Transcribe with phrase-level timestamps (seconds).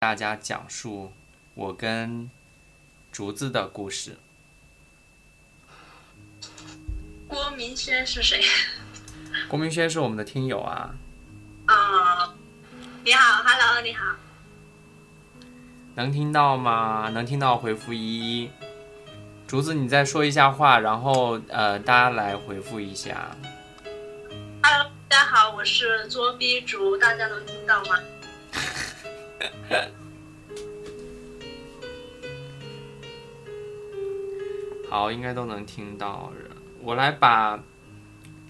[0.00, 1.12] 大家讲述
[1.54, 2.30] 我跟
[3.10, 4.16] 竹子的故事。
[7.26, 8.40] 郭明轩是谁？
[9.48, 10.94] 郭明轩是我们的听友啊，
[11.66, 12.32] 啊、
[13.04, 14.14] 你好，Hello，你好。
[15.96, 17.10] 能听到吗？
[17.12, 17.98] 能听到回复一
[18.44, 18.50] 一。
[19.48, 23.36] 竹子，你再说一下话，然后呃，大家来回复一下。
[24.62, 27.98] Hello，大家好，我是作逼竹，大家能听到吗？
[34.90, 36.32] 好，应该都能听到。
[36.80, 37.58] 我来把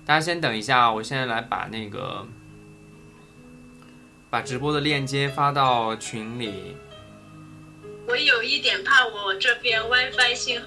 [0.06, 2.24] 大家先等一下，我现在来把那个
[4.30, 6.76] 把直播的链接发到群里。
[8.06, 10.66] 我有一点怕我这边 WiFi 信号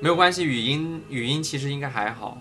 [0.00, 2.40] 没有关系，语音语音其实应该还好。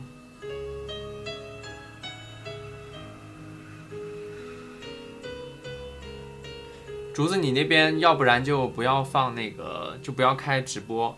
[7.16, 11.18] 竹子，你那边要不然就不要放那个，就不要开直播，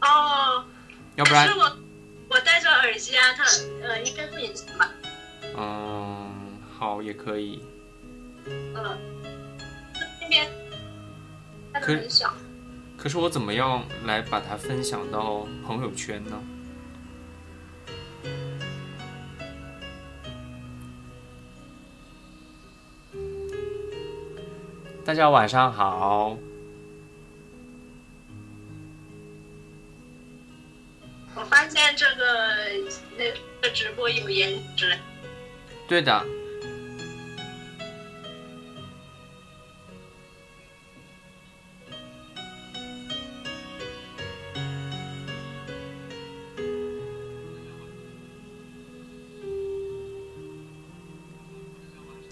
[0.00, 0.64] 哦。
[1.16, 1.76] 要不然是，我
[2.30, 3.44] 我戴着耳机啊，它
[3.82, 4.90] 呃应该不影响吧？
[5.54, 7.62] 嗯，好也可以。
[8.46, 8.98] 嗯，
[10.22, 10.48] 那边
[11.74, 12.32] 很小。
[12.96, 16.42] 可是我怎么样来把它分享到朋友圈呢？
[25.08, 26.36] 大家晚上好，
[31.34, 32.54] 我发现这个
[33.16, 33.24] 那
[33.62, 34.94] 个直播有颜值，
[35.88, 36.22] 对的，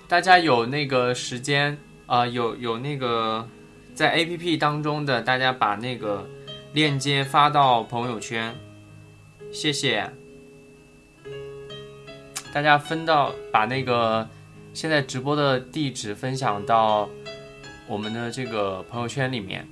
[0.07, 3.49] 大家有那个时间啊、有有那个
[3.95, 6.27] 在 A P P 当中的，大家把那个
[6.73, 8.55] 链接发到朋友圈，
[9.53, 10.09] 谢谢。
[12.53, 14.27] 大家分到把那个
[14.73, 17.09] 现在直播的地址分享到
[17.87, 19.67] 我们的这个朋友圈里面。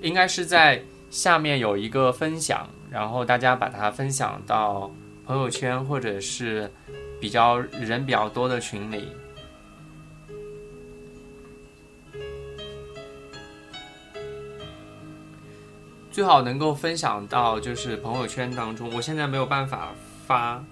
[0.00, 4.90] 应该是在下面有一个分享，然后大家把它分享到
[5.30, 6.68] 朋友圈或者是
[7.20, 9.12] 比较人比较多的群里。
[16.10, 18.92] 最好能够分享到就是朋友圈当中。
[18.92, 19.94] 我现在没有办法
[20.26, 20.64] 发，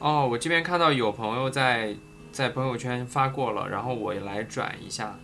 [0.00, 1.94] 哦，我这边看到有朋友在
[2.32, 5.16] 在朋友圈发过了，然后我来转一下。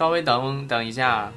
[0.00, 1.30] 稍微等等一下，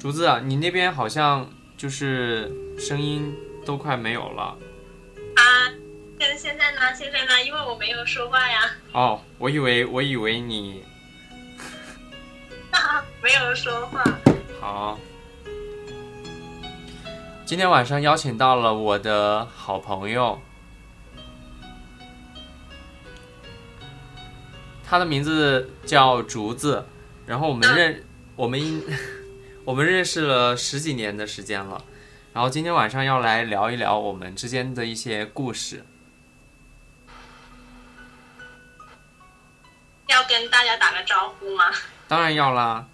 [0.00, 3.32] 竹子，啊你那边好像就是声音
[3.64, 4.58] 都快没有了。
[5.36, 5.70] 啊，
[6.18, 6.92] 现现在呢？
[6.92, 7.40] 现在呢？
[7.46, 8.58] 因为我没有说话呀，
[8.90, 10.82] 哦，我以为我以为你
[13.22, 14.02] 没有说话。
[14.60, 14.98] 好。
[17.46, 20.42] 今天晚上邀请到了我的好朋友，
[24.90, 26.84] 他的名字叫竹子，
[27.24, 28.82] 然后我们认 我们
[29.64, 31.84] 我们认识了十几年的时间了，
[32.32, 35.84] 然后今天晚上要来聊一聊我们之间的一些故事。
[40.08, 41.66] 要跟大家打个招呼吗
[42.08, 42.84] 当然要啦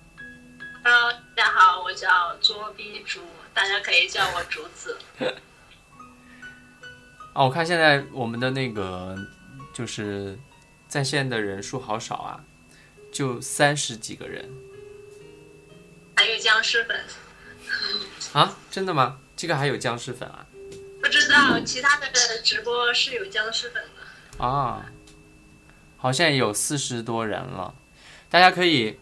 [0.85, 3.21] ，？Hello，大家好，我叫捉逼竹，
[3.55, 4.99] 大家可以叫我竹子。
[7.33, 9.17] 哦，我看现在我们的那个
[9.73, 10.39] 就是
[10.97, 12.41] 在线的人数好少啊，
[13.13, 14.49] 就三十几个人
[16.17, 16.99] 还有僵尸粉，
[18.33, 18.57] 啊？
[18.71, 19.19] 真的吗？
[19.37, 20.47] 这个还有僵尸粉啊？
[21.03, 22.07] 不知道其他的
[22.43, 24.43] 直播是有僵尸粉的。
[24.43, 24.87] 啊，
[25.99, 27.75] 好像有四十多人了，
[28.31, 28.99] 大家可以。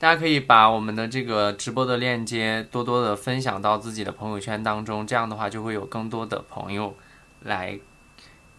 [0.00, 6.94] 大家可以把我们的这个直播的链接多多的分享到自己的朋友圈当中，这样的话就会有更多的朋友
[7.40, 7.78] 来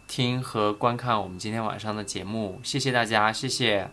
[0.08, 2.60] 听和观看我们今天晚上的节目。
[2.64, 3.90] 谢谢大家，谢谢。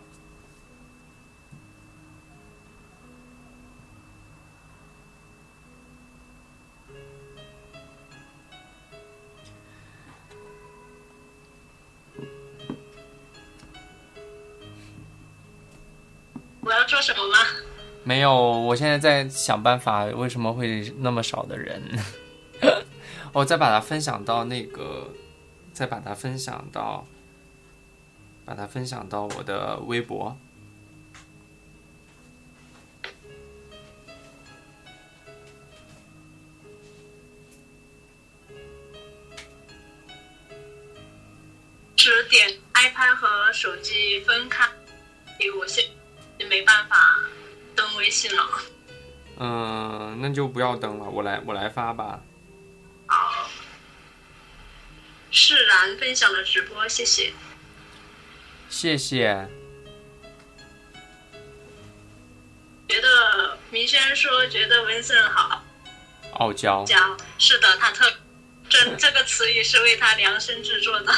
[16.61, 17.37] 我要做什么吗？
[18.03, 21.81] 没有，我现在在想办法，为什么会那么少的人？
[23.33, 25.13] 我 再把它分享到那个，
[25.75, 27.05] 再把它分享到，
[28.45, 30.37] 把它分享到我的微博。
[41.97, 44.65] 十点 iPad 和手机分开，
[45.59, 45.83] 我现
[46.39, 47.19] 在没办法
[47.75, 48.43] 登微信了。
[49.39, 52.21] 嗯，那就不要登了，我来我来发吧。
[53.07, 53.49] 好，
[55.35, 57.33] 释然分享了直播，谢谢。
[58.69, 59.45] 谢谢。
[62.87, 65.61] 觉得明轩说觉得文森好
[66.35, 68.09] 傲娇，娇是的，他特
[68.69, 71.13] 这 这个词语是为他量身制作的。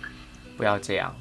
[0.58, 1.18] 不要这样。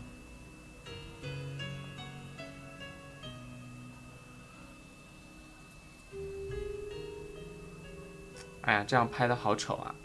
[8.64, 9.96] 哎呀，这样拍的好丑啊！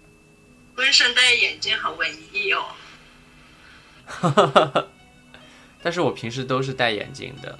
[0.78, 2.64] 温顺戴眼镜好文艺哦。
[5.82, 7.58] 但是我平时都是戴眼镜的。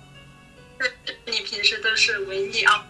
[1.27, 2.89] 你平时都是文艺啊？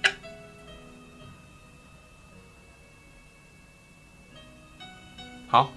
[5.49, 5.73] 好。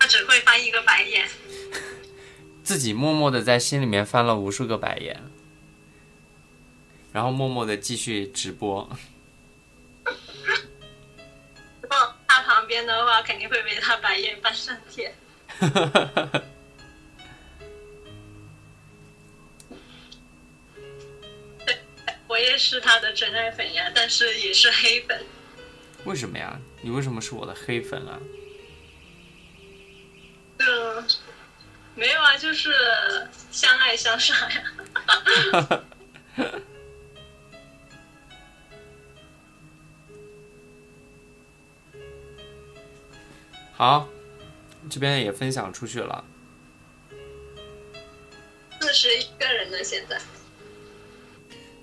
[0.00, 1.28] 他只会翻一个白眼。
[2.64, 5.22] 自己默默的在心里面翻了无数个白眼。
[7.12, 8.90] 然后默默的继续直播。
[12.86, 15.14] 的话，肯定会被他白眼翻上天。
[21.64, 21.78] 对，
[22.28, 25.24] 我也是他的真爱粉呀，但是也是黑粉。
[26.04, 26.58] 为什么呀？
[26.82, 28.20] 你为什么是我的黑粉啊？
[30.58, 31.04] 嗯，
[31.94, 32.72] 没有啊，就是
[33.50, 34.62] 相爱相杀呀。
[43.76, 44.08] 好，
[44.88, 46.24] 这边也分享出去了。
[48.80, 50.18] 四十一个人了，现在。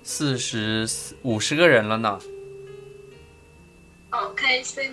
[0.02, 0.88] 四十
[1.22, 2.18] 五十个人了呢。
[4.10, 4.92] 好开心。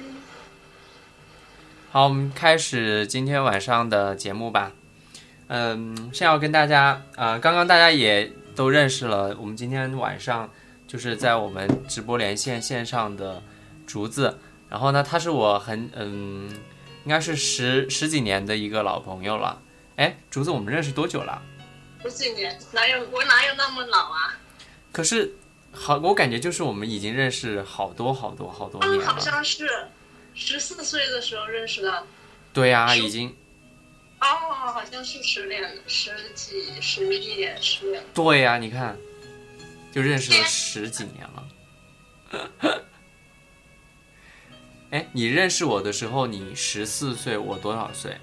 [1.92, 4.72] 好，我们开始今天晚上的节目吧。
[5.48, 10.48] 嗯，先要跟大家，呃，刚刚大家也都认识了，我们今天晚上
[10.88, 13.42] 就是在我们直播连线线上的
[13.88, 14.38] 竹子。
[14.70, 16.56] 然后呢，他是我很嗯。
[17.04, 19.62] 应该是十十几年的一个老朋友了，
[19.96, 21.42] 哎，竹子，我们认识多久了？
[22.04, 24.40] 十几年，哪有我哪有那么老啊？
[24.92, 25.34] 可是，
[25.72, 29.06] 好，我感觉就是我们已经认识好多好多好多年了。
[29.06, 29.88] 好像是
[30.34, 32.04] 十四岁的时候认识的。
[32.54, 33.36] 对呀，已经。
[34.20, 38.04] 哦，好像是十年，十几、十一年、十年。
[38.14, 38.96] 对呀，你看，
[39.92, 42.84] 就认识了十几年了。
[44.92, 48.18] 哎，你认识我的时候，你十四岁，我多少岁？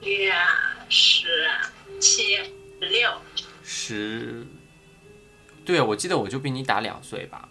[0.00, 0.36] 两
[0.88, 1.26] 十
[2.00, 3.08] 七、十六。
[3.62, 4.44] 十，
[5.64, 7.48] 对，我记得我就比你大两岁吧。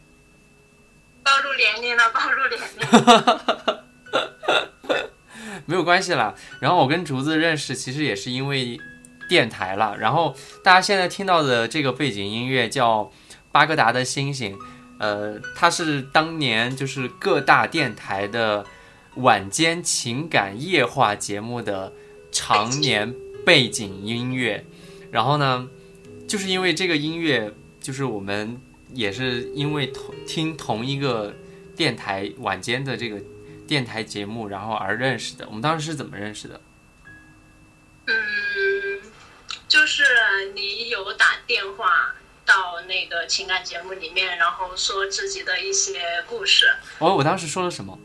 [1.23, 3.83] 暴露年龄了，暴露年龄。
[5.65, 6.35] 没有关系啦。
[6.59, 8.77] 然后我跟竹子认识，其实也是因为
[9.29, 9.95] 电台了。
[9.97, 13.05] 然后大家现在听到的这个背景音乐叫
[13.49, 14.59] 《巴格达的星星》。
[15.03, 18.65] 呃，它是当年就是各大电台的
[19.15, 21.91] 晚间情感夜话节目的
[22.31, 23.13] 常年
[23.45, 24.65] 背景音乐，
[25.11, 25.67] 然后呢，
[26.25, 28.57] 就是因为这个音乐，就是我们
[28.93, 31.33] 也是因为同听同一个
[31.75, 33.21] 电台晚间的这个
[33.67, 35.45] 电台节目，然后而认识的。
[35.47, 36.61] 我们当时是怎么认识的？
[38.05, 38.13] 嗯，
[39.67, 40.05] 就是
[40.55, 42.15] 你有打电话。
[42.45, 46.65] 到那个情感节目里面，然后说自己的一些故事。
[46.99, 47.97] 哦，我当时说了什么？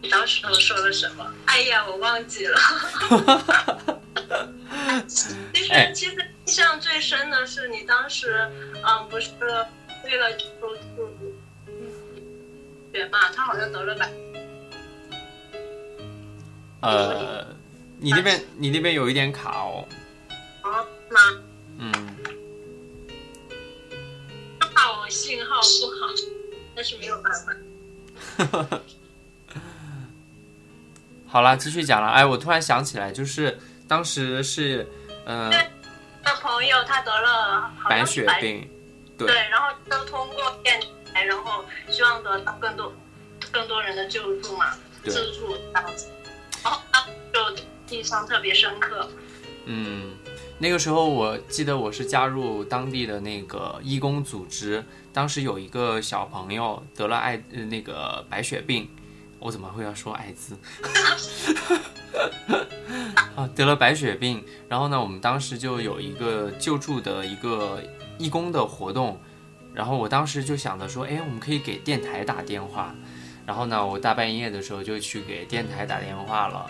[0.00, 1.34] 你当时都说了什么？
[1.46, 2.58] 哎呀，我忘记了。
[5.08, 8.48] 其实，其实印象最深的是你当时，
[8.86, 9.30] 嗯，不是
[10.04, 11.08] 为了收住
[12.92, 13.30] 学嘛？
[13.34, 14.10] 他好像得了百。
[16.80, 17.46] 呃，
[17.98, 19.88] 你那边你那边有一点卡哦。
[20.62, 20.70] 啊？
[21.10, 21.20] 吗？
[21.78, 21.92] 嗯。
[25.18, 26.06] 信号不好，
[26.76, 28.80] 但是没有办法。
[31.26, 32.08] 好了，继续讲了。
[32.08, 33.58] 哎，我突然想起来，就是
[33.88, 34.86] 当时是，
[35.26, 38.70] 嗯，的朋友他得了白血病，
[39.18, 40.80] 对，然后都通过电
[41.12, 42.94] 台，然后希望得到更多
[43.50, 46.08] 更多人的救助嘛，资助这样子，
[46.62, 46.80] 然后
[47.32, 47.56] 就
[47.94, 49.10] 印象特别深刻。
[49.66, 50.16] 嗯，
[50.60, 58.88] 那个时候我记得我是加入当地的那个义工组织，当时有一个小朋友得了艾呃那个白血病，
[59.38, 60.56] 我怎么会要说艾滋？
[63.36, 67.80] 啊，得了白血病，然后呢，我们当时就有一个救助的一个
[68.18, 69.20] 义工的活动，
[69.72, 72.92] 然后我当时就想着说，哎，我们可以给电台打电话，
[73.46, 76.68] 然后呢，我大半夜的时候就去给电台打电话了，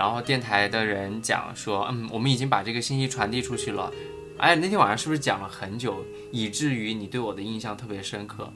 [0.00, 3.92] 然后电台的人讲说，嗯，我们已经把这个信息传递出去了，
[4.38, 6.02] 哎，那天晚上是不是讲了很久，
[6.32, 8.50] 以至于你对我的印象特别深刻？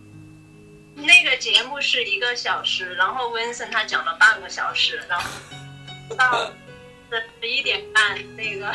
[0.95, 5.29] 那个节目是一个小时，然后温森他讲了半个小时，然后
[6.17, 6.49] 到
[7.43, 8.73] 十一点半那个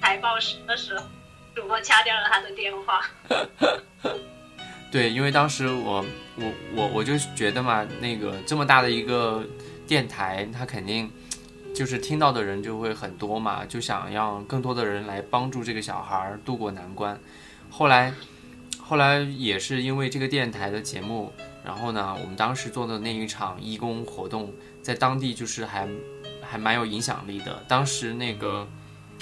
[0.00, 1.04] 台报时的时候，
[1.56, 3.04] 主播掐掉了他的电话。
[4.92, 6.04] 对，因为当时我
[6.36, 9.44] 我我我就觉得嘛，那个这么大的一个
[9.88, 11.10] 电台，他肯定
[11.74, 17.18] 就是听到的人就会很多嘛，就想让更多的人来帮助这个小孩儿渡过难关。
[17.70, 18.12] 后来
[18.78, 21.32] 后来也是因为这个电台的节目，
[21.64, 24.52] 然后呢，我们当时做的那一场义工活动，
[24.82, 25.88] 在当地就是还
[26.42, 27.64] 还蛮有影响力的。
[27.66, 28.68] 当时那个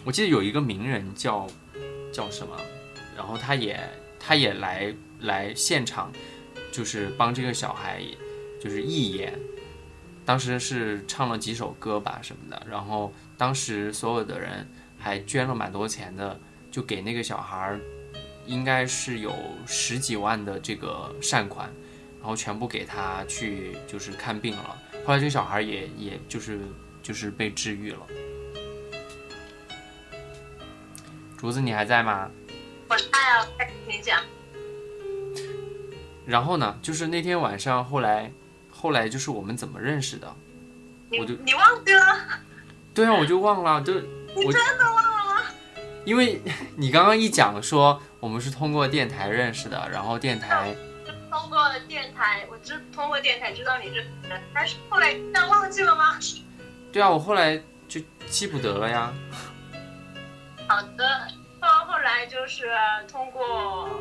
[0.05, 1.47] 我记得有一个名人叫
[2.13, 2.57] 叫什么，
[3.17, 3.79] 然后他也
[4.19, 6.11] 他也来来现场，
[6.73, 8.03] 就是帮这个小孩
[8.61, 9.39] 就是义演。
[10.31, 14.65] 当时是唱了几首歌吧什么的，然后当时所有的人
[14.97, 16.39] 还捐了蛮多钱的，
[16.71, 17.81] 就给那个小孩儿，
[18.47, 19.35] 应该是有
[19.67, 21.69] 十几万的这个善款，
[22.21, 24.81] 然后全部给他去就是看病了。
[25.05, 26.61] 后来这个小孩儿也也就是
[27.03, 28.07] 就是被治愈了。
[31.37, 32.31] 竹子，你还在吗？
[32.89, 34.23] 我哎呀，快听你讲。
[36.25, 38.31] 然后呢，就是那天晚上，后来
[38.81, 40.35] 后来就是我们怎么认识的？
[41.11, 42.03] 你我就你忘记了？
[42.95, 44.01] 对啊，我就忘了，就我
[44.37, 45.43] 你真的忘了吗？
[46.05, 46.41] 因为
[46.77, 50.75] 你刚刚一讲说我们是通过电台认识的，然后电台
[51.31, 53.97] 通过电台，我知通过电台知道你是
[54.29, 56.19] 人，但是后来真的忘记了吗？
[56.93, 59.13] 对啊，我后来就记不得了呀。
[60.69, 61.29] 好的，
[61.61, 62.69] 到后来就是
[63.11, 64.01] 通过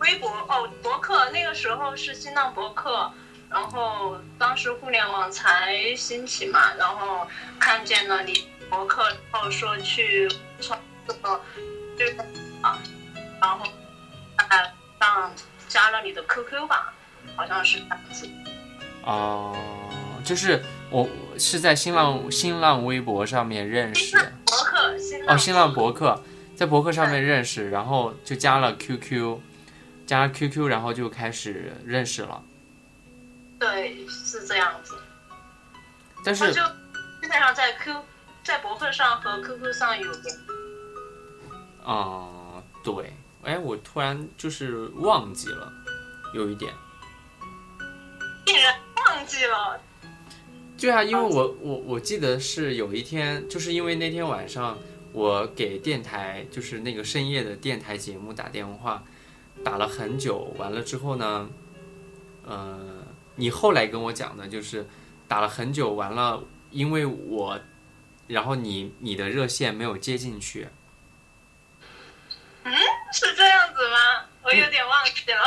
[0.00, 3.10] 微博哦博客，那个时候是新浪博客，
[3.52, 7.26] 然后当时互联网才兴起嘛，然后
[7.60, 10.26] 看见了你博客，然后说去
[10.60, 11.40] 创这个
[11.98, 12.24] 这个
[12.62, 12.78] 啊，
[13.40, 13.66] 然后
[14.36, 14.46] 啊
[14.98, 15.30] 上
[15.68, 16.94] 加了你的 QQ 吧，
[17.36, 18.28] 好像是这样子。
[19.04, 19.54] 哦、
[20.24, 24.16] 就是我是在新浪新浪微博上面认识，
[24.46, 26.22] 博客新哦，新浪博客，
[26.56, 29.40] 在博客上面认识，然后就加了 QQ，
[30.06, 32.42] 加 QQ，然后就开始认识了。
[33.62, 34.98] 对是这样子。
[36.24, 36.58] 但是基
[37.28, 37.94] 本上在 Q
[38.42, 40.36] 在博客上和 QQ 上有点
[41.86, 45.72] 嗯，对，哎，我突然就是忘记了，
[46.34, 46.72] 有一点。
[48.46, 49.80] 竟然忘记了。
[50.76, 54.76] 对啊，因为我我我记得是有一天，就是因为那天晚上
[55.12, 59.04] 我给电台，就是那个深夜的电台节目打电话，
[59.64, 61.48] 打了很久，完了之后呢，
[62.44, 63.01] 呃，
[63.42, 64.88] 你后来跟我讲的就是
[65.26, 67.58] 打了很久，完了，因为我，
[68.28, 70.68] 然后你你的热线没有接进去，
[72.62, 72.72] 嗯
[73.12, 74.26] 是这样子吗？
[74.44, 75.40] 我有点忘记了。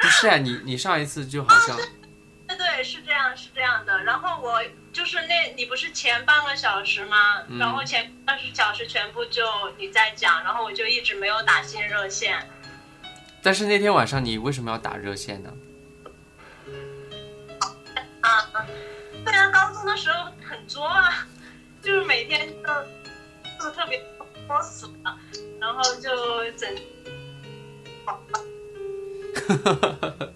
[0.00, 1.76] 不是啊，你你上一次就好像
[2.48, 4.04] 对对，是这样，是这样的。
[4.04, 7.42] 然后我就是那，你不是前半个小时吗？
[7.48, 9.42] 嗯然后前二十小时全部就
[9.76, 12.48] 你在讲，然后我就一直没有打新热线。
[13.42, 15.52] 但是那天晚上你为什么要打热线呢？
[18.20, 18.66] 啊，
[19.24, 21.26] 对啊，高中的时候很作啊，
[21.82, 24.02] 就是每天就就特别
[24.46, 25.18] 作死了，
[25.60, 26.10] 然后就
[26.56, 26.74] 整。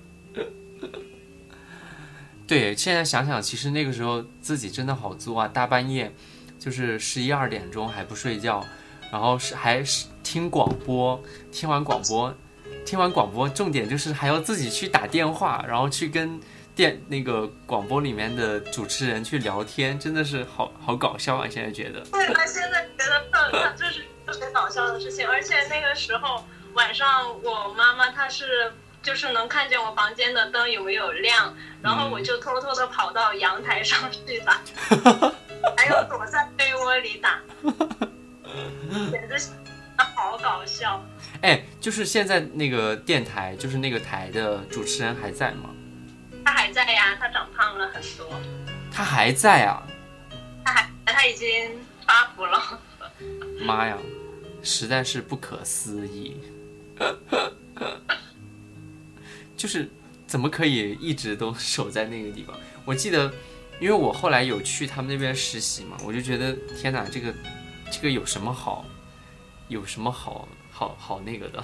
[2.46, 5.48] 对，现在想想，其实那个时候自己真的好作啊！
[5.48, 6.12] 大半夜，
[6.58, 8.62] 就是十一二点钟还不睡觉，
[9.10, 11.18] 然后是还是听广播，
[11.50, 12.34] 听完广播，
[12.84, 16.38] 听完广播，重点就是还要自己去打电话，然后去跟
[16.74, 21.46] 电那个广播里面的主持人去聊天，真的是好好搞笑啊！
[21.48, 34.60] 现在觉得，对，他现在觉得特，这是特别搞笑的事情，而且那个时候晚上，我妈妈她是就是能看见我房间的灯有没有亮，然后我就偷偷的跑到阳台上去打，
[35.76, 37.38] 还有躲在被窝里打，
[39.10, 39.50] 简直是
[40.16, 41.04] 好搞笑。
[41.42, 45.68] 哎，就是现在那个电台，就是那个台的主持人还在吗？
[46.44, 48.28] 他还在呀，他长胖了很多，
[48.90, 49.82] 他还在啊！
[50.64, 52.80] 他还他已经发福了。
[53.64, 53.96] 妈呀！
[54.62, 56.36] 实在是不可思议。
[59.56, 59.88] 就是
[60.26, 62.56] 怎么可以一直都守在那个地方？
[62.84, 63.32] 我记得，
[63.80, 67.32] 因为我后来有去他们那边实习嘛，我就觉得天哪，这个
[67.90, 68.84] 这个有什么好，
[69.68, 71.62] 有什么好好好那个的，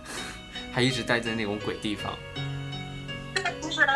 [0.72, 2.16] 还一直待在那种鬼地方。
[3.76, 3.86] 其实，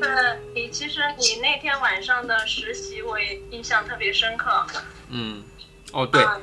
[0.00, 4.66] 呃，你其实你那天晚上的实习我也印象特别深刻。
[5.10, 5.44] 嗯，
[5.92, 6.42] 哦对，嗯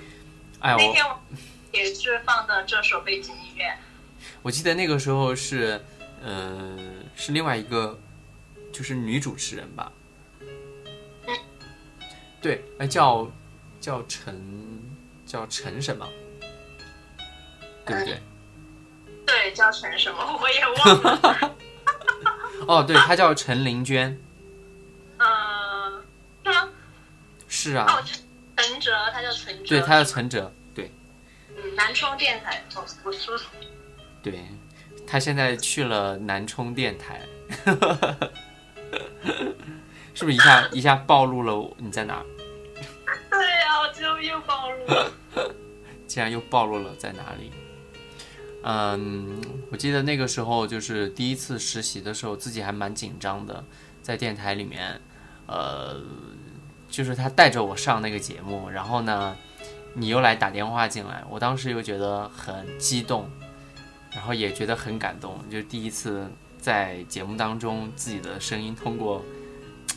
[0.61, 1.19] 哎我那天我
[1.73, 3.65] 也是放的这首背景音乐。
[4.41, 5.83] 我记得那个时候是，
[6.23, 6.77] 呃，
[7.17, 7.99] 是另外一个，
[8.71, 9.91] 就是女主持人吧。
[12.41, 13.29] 对，哎，叫
[13.81, 14.81] 叫陈
[15.25, 16.07] 叫陈什么？
[17.85, 18.21] 对不对？
[19.25, 21.55] 对，叫陈什么 我也忘了。
[22.67, 24.19] 哦，对，她叫陈玲娟。
[25.17, 26.01] 呃，
[26.43, 26.69] 是吗？
[27.47, 28.03] 是啊，哦，
[28.57, 29.63] 陈哲，他叫陈哲。
[29.67, 30.51] 对，她叫陈哲。
[30.73, 30.91] 对
[31.55, 33.37] 嗯，南充电台，我我说
[34.21, 34.45] 对，
[35.07, 37.21] 她现在去了南充电台，
[40.13, 42.25] 是不是一下一下暴露了你在哪儿？
[43.29, 45.11] 对呀、我就又暴露了。
[46.07, 47.51] 竟然又暴露了在哪里。
[48.61, 53.63] 嗯，我记得那个时候就是第一次实习的时候，自己还蛮紧张的，
[54.01, 54.99] 在电台里面，
[55.47, 56.01] 呃，
[56.89, 59.35] 就是他带着我上那个节目，然后呢，
[59.93, 63.29] 你又来打电话进来，我当时又觉得很激动，
[64.11, 66.27] 然后也觉得很感动，就是第一次
[66.59, 69.23] 在节目当中自己的声音通过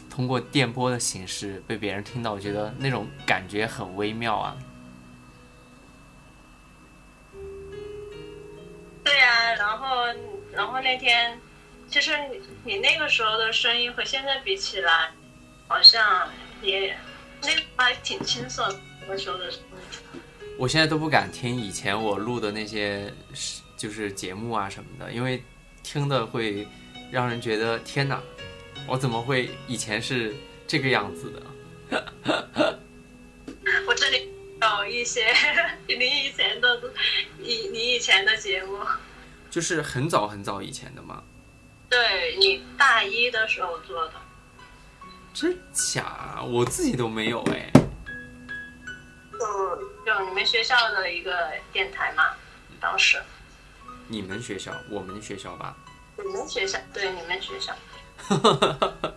[0.09, 4.57] 通过电波的形式被别人听到，我觉得那种感觉很微妙啊。
[9.05, 10.07] 对呀、然后
[10.53, 11.39] 然后那天，
[11.89, 15.11] 其实你你那个时候的声音和现在比起来，
[15.67, 16.29] 好像
[16.63, 16.97] 也
[17.43, 20.21] 那个还挺青涩的，那时候的声音。
[20.59, 23.13] 我现在都不敢听以前我录的那些
[23.77, 25.43] 就是节目啊什么的，因为
[25.83, 26.69] 听的会
[27.11, 28.23] 让人觉得天哪，
[28.87, 30.35] 我怎么会以前是
[30.67, 32.72] 这个样子的？
[34.87, 35.27] 一些
[35.89, 36.81] 你以前的
[37.39, 38.79] 你你以前的节目，
[39.51, 41.23] 就是很早很早以前的吗，
[41.89, 44.15] 对你大一的时候做的。
[45.35, 46.43] 真假啊？
[46.43, 47.71] 我自己都没有哎。
[47.75, 47.83] 嗯
[50.07, 52.35] 就你们学校的一个电台嘛，
[52.81, 53.21] 当时
[54.09, 55.75] 你们学校，我们学校吧，
[56.17, 57.75] 你们学校对你们学校，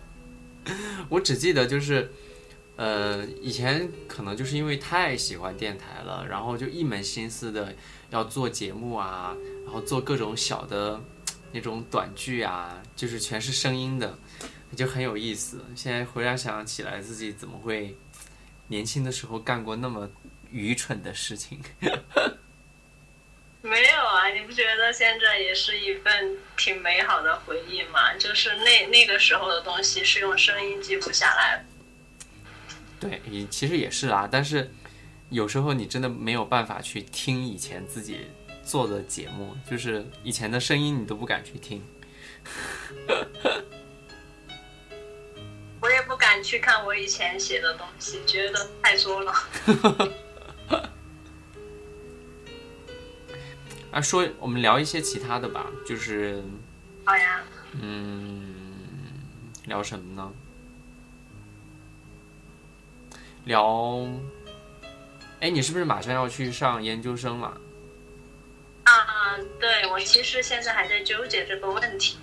[1.08, 2.10] 我只记得就是，
[2.76, 7.74] 呃，以前可能就是因为太喜欢电台了，然后就一门心思的
[8.10, 9.34] 要做节目啊，
[9.64, 11.00] 然后做各种小的
[11.52, 14.18] 那种短剧啊，就是全是声音的，
[14.76, 15.64] 就很有意思。
[15.74, 17.96] 现在回想想起来，自己怎么会
[18.68, 20.10] 年轻的时候干过那么
[20.50, 21.58] 愚蠢的事情？
[23.62, 24.28] 没有啊？
[24.28, 28.14] 你不觉得现在也是一份挺美好的回忆吗？
[28.18, 31.64] 就是那那个时候的东西是用声音记录下来的。
[32.98, 34.70] 对，也其实也是啦，但是
[35.28, 38.26] 有时候你真的没有办法去听以前自己
[38.64, 41.82] 做的节目，就是以前的声音你都不敢去听。
[45.80, 49.32] 我也不敢去看我以前写的东西，觉得太作了。
[53.92, 56.42] 啊，说我们聊一些其他的吧，就是
[57.04, 57.42] 好呀，
[57.80, 58.42] 嗯，
[59.66, 60.32] 聊什么呢？
[63.46, 64.04] 聊，
[65.40, 67.56] 哎，你是不是马上要去上研究生了？
[68.84, 72.18] 啊，对我其实现在还在纠结这个问题，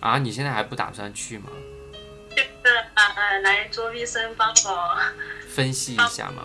[0.00, 1.50] 啊，你现在还不打算去吗？
[2.30, 4.98] 就是呃来卓医生帮我
[5.48, 6.44] 分析一下吗？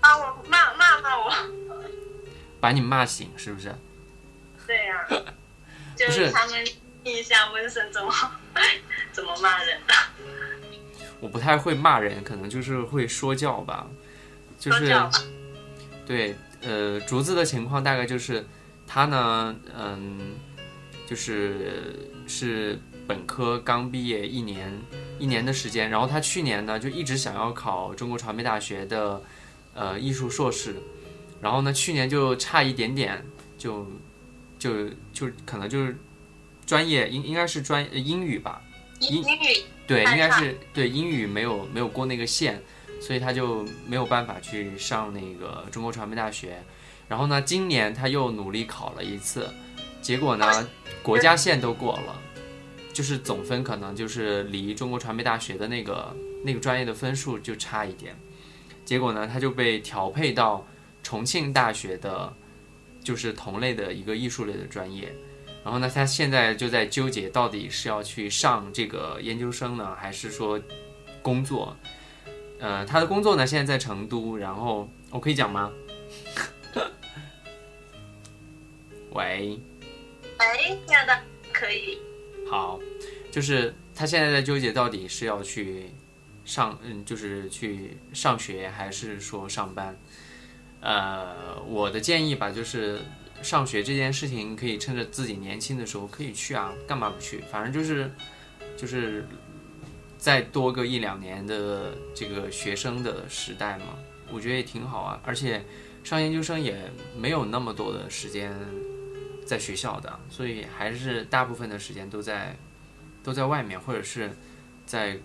[0.00, 1.32] 帮我骂骂骂我。
[2.60, 3.74] 把你骂醒是不是？
[4.66, 5.06] 对呀、
[5.96, 6.62] 就是是他们
[7.02, 8.12] 听一下温森怎么
[9.12, 9.94] 怎么骂人的，
[11.20, 13.88] 我不太会骂人，可能就是会说教吧，
[14.58, 14.94] 就是
[16.06, 18.46] 对，呃，竹子的情况大概就是
[18.86, 20.34] 他呢，嗯，
[21.06, 24.72] 就是是本科刚毕业一年
[25.18, 29.20] 一年的时间，然后他去年呢就一直想要考中国传媒大学的
[29.74, 30.76] 呃艺术硕士，
[31.40, 33.24] 然后呢去年就差一点点
[33.58, 33.86] 就
[34.58, 35.96] 就就可能就是
[36.64, 38.62] 专业应应该是专呃英语吧，
[39.00, 42.62] 英英英语对，应该是对英语没有没有过那个线，
[43.00, 46.62] 所以他就没有办法去上那个中国传媒大学。
[47.08, 49.48] 然后呢，今年他又努力考了一次，
[50.02, 50.68] 结果呢，
[51.02, 52.20] 国家线都过了，
[52.92, 58.14] 就是总分可能就是离中国传媒大学的那个那个专业的分数就差一点。
[58.84, 60.66] 结果呢，他就被调配到
[61.02, 62.30] 重庆大学的，
[63.02, 65.14] 就是同类的一个艺术类的专业。
[65.68, 70.58] 然后呢，他现在就在纠结，到底是要去上这个研究生呢，还是说
[71.20, 71.76] 工作？
[72.58, 74.38] 呃，他的工作呢，现在在成都。
[74.38, 75.70] 然后我可以讲吗？
[79.12, 79.60] 喂，
[80.38, 81.20] 喂，亲爱的，
[81.52, 81.98] 可以。
[82.50, 82.80] 好，
[83.30, 85.90] 就是他现在在纠结，到底是要去
[86.46, 89.94] 上，嗯，就是去上学，还是说上班？
[90.80, 93.02] 呃，我的建议吧，就是
[93.42, 97.40] 上学这件事情，可以趁着自己年轻的时候可以去啊，干嘛不去？
[97.50, 98.10] 反正就是，
[98.76, 99.26] 就是
[100.16, 103.98] 再多个一两年的这个学生的时代嘛，
[104.32, 105.20] 我觉得也挺好啊。
[105.24, 105.64] 而且
[106.02, 108.52] 上研究生也没有那么多的时间
[109.46, 112.56] 在学校的，所以还是大部分的时间都在
[113.22, 114.30] 都在外面，或者是
[114.84, 115.16] 在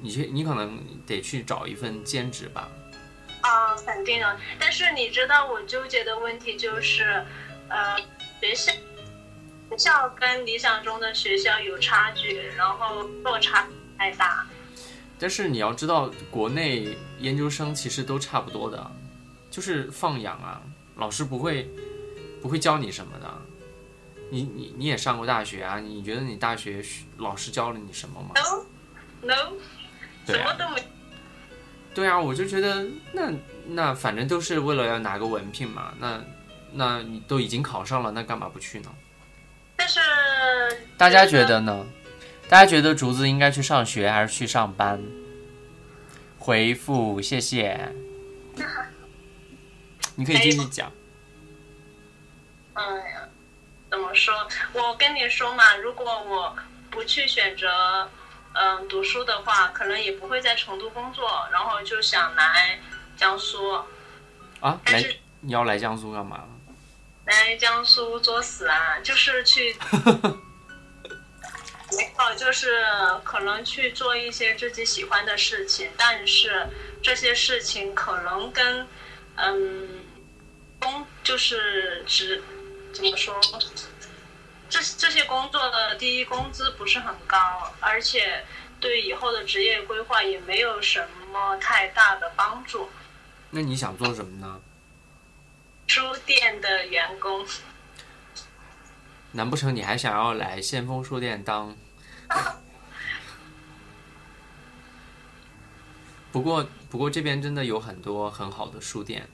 [0.00, 2.68] 你去，你可能得去找一份兼职吧。
[3.42, 4.36] 啊，肯定啊。
[4.58, 7.24] 但是你知道我纠结的问题就是，
[7.68, 7.96] 呃，
[8.40, 8.72] 学校
[9.70, 14.46] 学校跟理想中的学校有差距，然后落差太大。
[15.18, 18.90] 但是你要知道，国内研究生其实都差不多的，
[19.50, 20.60] 就是放养啊，
[20.96, 21.70] 老师不会
[22.40, 23.32] 不会教你什么的。
[24.30, 25.78] 你你你也上过大学啊？
[25.78, 26.82] 你觉得你大学
[27.18, 28.30] 老师教了你什么吗
[29.22, 29.52] ？No，No，
[30.26, 30.82] 什么都没。
[31.94, 33.30] 对啊，我就觉得那
[33.66, 36.18] 那反正都是为了要拿个文凭嘛，那
[36.72, 38.90] 那你都已经考上了，那干嘛不去呢？
[39.76, 40.00] 但是
[40.96, 41.84] 大家觉得呢？
[42.48, 45.02] 大家觉得竹子应该去上学还是去上班？
[46.38, 47.92] 回复谢谢。
[50.16, 50.92] 你可以继续讲。
[52.74, 53.28] 哎呀，
[53.90, 54.34] 怎么说？
[54.72, 56.56] 我跟你说嘛，如果我
[56.90, 57.68] 不去选择。
[58.54, 62.78] 嗯，读书的话，可能也不会在成都工作，然后就想来
[63.16, 63.72] 江苏。
[64.60, 65.02] 啊，来，
[65.40, 66.44] 你要来江苏干嘛？
[67.24, 68.98] 来江苏作死啊！
[69.00, 69.76] 就是去，
[71.96, 72.84] 没有，就是
[73.22, 76.66] 可能去做一些自己喜欢的事情，但是
[77.02, 78.86] 这些事情可能跟
[79.36, 80.00] 嗯
[80.80, 82.42] 工就是只
[82.92, 83.38] 怎么说？
[84.68, 88.44] 这这些工作的第一工资不是很高，而且
[88.80, 92.88] 对以后的职业规划也没有什么太大的帮助。
[93.50, 94.60] 那你想做什么呢？
[95.86, 97.46] 书店的员工。
[99.32, 101.76] 难不成你还想要来先锋书店当？
[106.30, 109.28] 不过不过这边真的有很多很好的书店。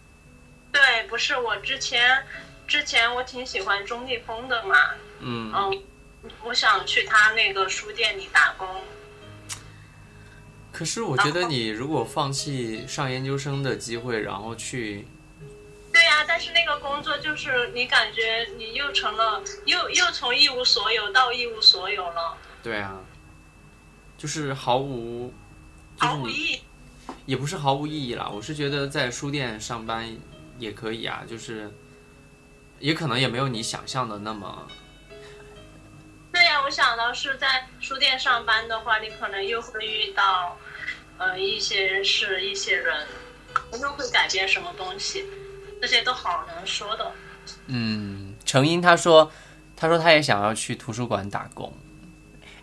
[0.73, 2.25] 对，不是我之前。
[2.67, 4.77] 之前我挺喜欢钟立风的嘛，
[5.21, 5.83] 嗯嗯，
[6.45, 8.69] 我想去他那个书店里打工。
[10.71, 15.09] 可是我觉得你如果放弃上研究生的机会，然后去，
[16.29, 22.37] 但是那个工作就是你感觉你又成了又又从一无所有到一无所有了。
[22.63, 23.01] 对啊，
[24.19, 25.33] 就是毫无
[25.99, 26.63] 毫无意义，
[27.27, 28.29] 也不是毫无意义啦。
[28.29, 30.15] 我是觉得在书店上班
[30.59, 31.73] 也可以啊，就是。
[32.81, 34.69] 也可能也没有你想象的那么。
[36.31, 40.57] 对呀，我想到是在书店上班的话，你可能又会遇到，
[41.17, 43.05] 呃，一些事、一些人，
[43.83, 45.27] 又会改变什么东西，
[45.81, 47.13] 这些都好难说的。
[47.67, 49.31] 嗯，程英他说，
[49.77, 51.73] 他说他也想要去图书馆打工。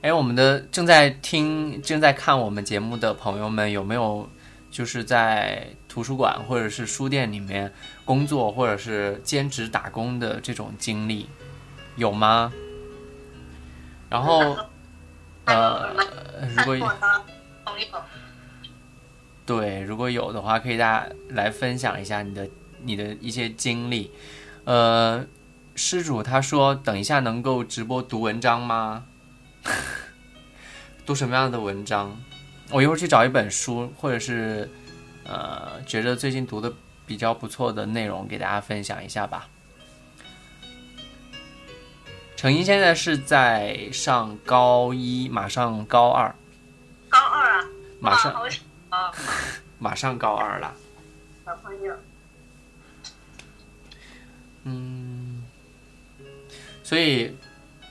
[0.01, 4.29] 哎，我们的正在听、正在看我们节目的朋友们，有没有
[4.69, 5.67] 就是在？
[5.87, 7.73] 图书馆或者是书店里面
[8.03, 11.29] 工作，或者是兼职打工的这种经历
[11.95, 12.51] 有吗？
[14.09, 14.57] 然后，
[15.45, 15.95] 呃，
[16.53, 16.93] 如果
[19.45, 22.45] 对，如果有的话，可以大家来分享一下你的
[22.85, 24.11] 你的一些经历。
[24.63, 25.25] 呃，
[25.75, 29.05] 施主他说，等一下能够直播读文章吗？
[31.05, 32.17] 读什么样的文章？
[32.71, 34.69] 我一会儿去找一本书，或者是。
[35.27, 36.71] 呃，觉得最近读的
[37.03, 39.49] 比较不错的内容，给大家分享一下吧。
[42.35, 46.35] 程英现在是在上高一，马上高二。
[47.09, 47.65] 高二啊！
[47.99, 48.31] 马上
[48.89, 49.11] 啊！
[49.81, 50.71] 马上高二了。
[51.43, 51.95] 小朋友。
[54.65, 55.43] 嗯。
[56.83, 57.35] 所以，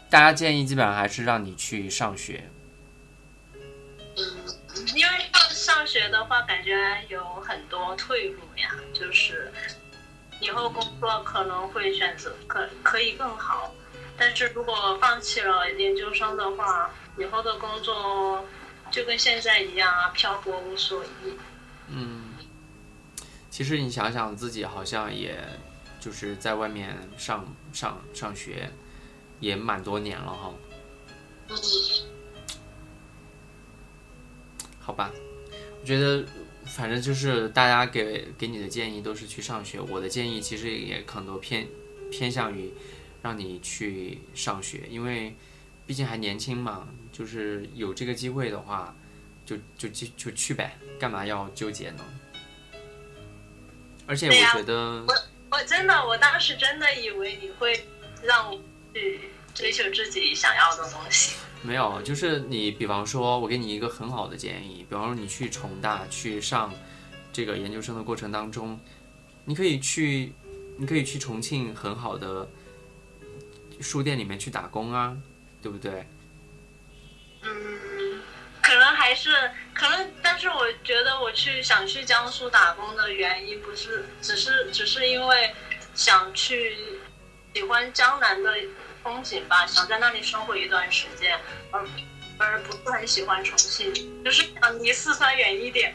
[0.08, 2.48] 大家建议基本上还是让你去上学。
[4.16, 4.22] 嗯
[4.94, 6.76] 因为上上学的话，感觉
[7.08, 9.50] 有很多退路呀，就是
[10.40, 13.74] 以后工作可能会选择可可以更好，
[14.16, 18.44] 但是如果放弃了研究生的话，以后的工作
[18.90, 21.32] 就跟现在一样啊，漂泊无所依。
[21.88, 22.34] 嗯，
[23.50, 25.36] 其实你想想自己，好像也
[26.04, 28.70] 就是在外面上上上学，
[29.40, 30.52] 也蛮多年了哈。
[31.48, 31.56] 嗯，
[34.78, 35.10] 好吧，
[35.80, 36.22] 我觉得
[36.66, 41.66] 反正就是大家给给你的建议都是去上学，我的建议其实也可能都偏
[42.10, 42.70] 偏向于
[43.22, 45.34] 让你去上学，因为
[45.86, 48.94] 毕竟还年轻嘛，就是有这个机会的话，
[49.46, 52.04] 就就就就去呗，干嘛要纠结呢？
[54.06, 55.06] 而且我觉得，
[55.54, 57.86] 我真的，我当时真的以为你会
[58.24, 58.60] 让我
[58.92, 59.20] 去
[59.54, 61.36] 追求自己想要的东西。
[61.62, 66.74] 没有，就是你，比方说，我给你一个很好的建议，比方说你去重大去上
[67.32, 68.78] 这个研究生的过程当中，
[69.44, 70.32] 你可以去，
[70.76, 72.48] 你可以去重庆很好的
[73.80, 75.16] 书店里面去打工啊，
[75.62, 76.04] 对不对？
[77.42, 77.93] 嗯，
[79.04, 79.28] 还是
[79.74, 85.54] 可能，但是我觉得我去想去江苏打工的原因，不是只是只是因为
[85.94, 86.74] 想去
[87.54, 88.50] 喜欢江南的
[89.02, 91.38] 风景吧，想在那里生活一段时间，
[91.70, 91.86] 而
[92.38, 93.92] 而不是很喜欢重庆，
[94.24, 95.94] 就是想离四川远一点。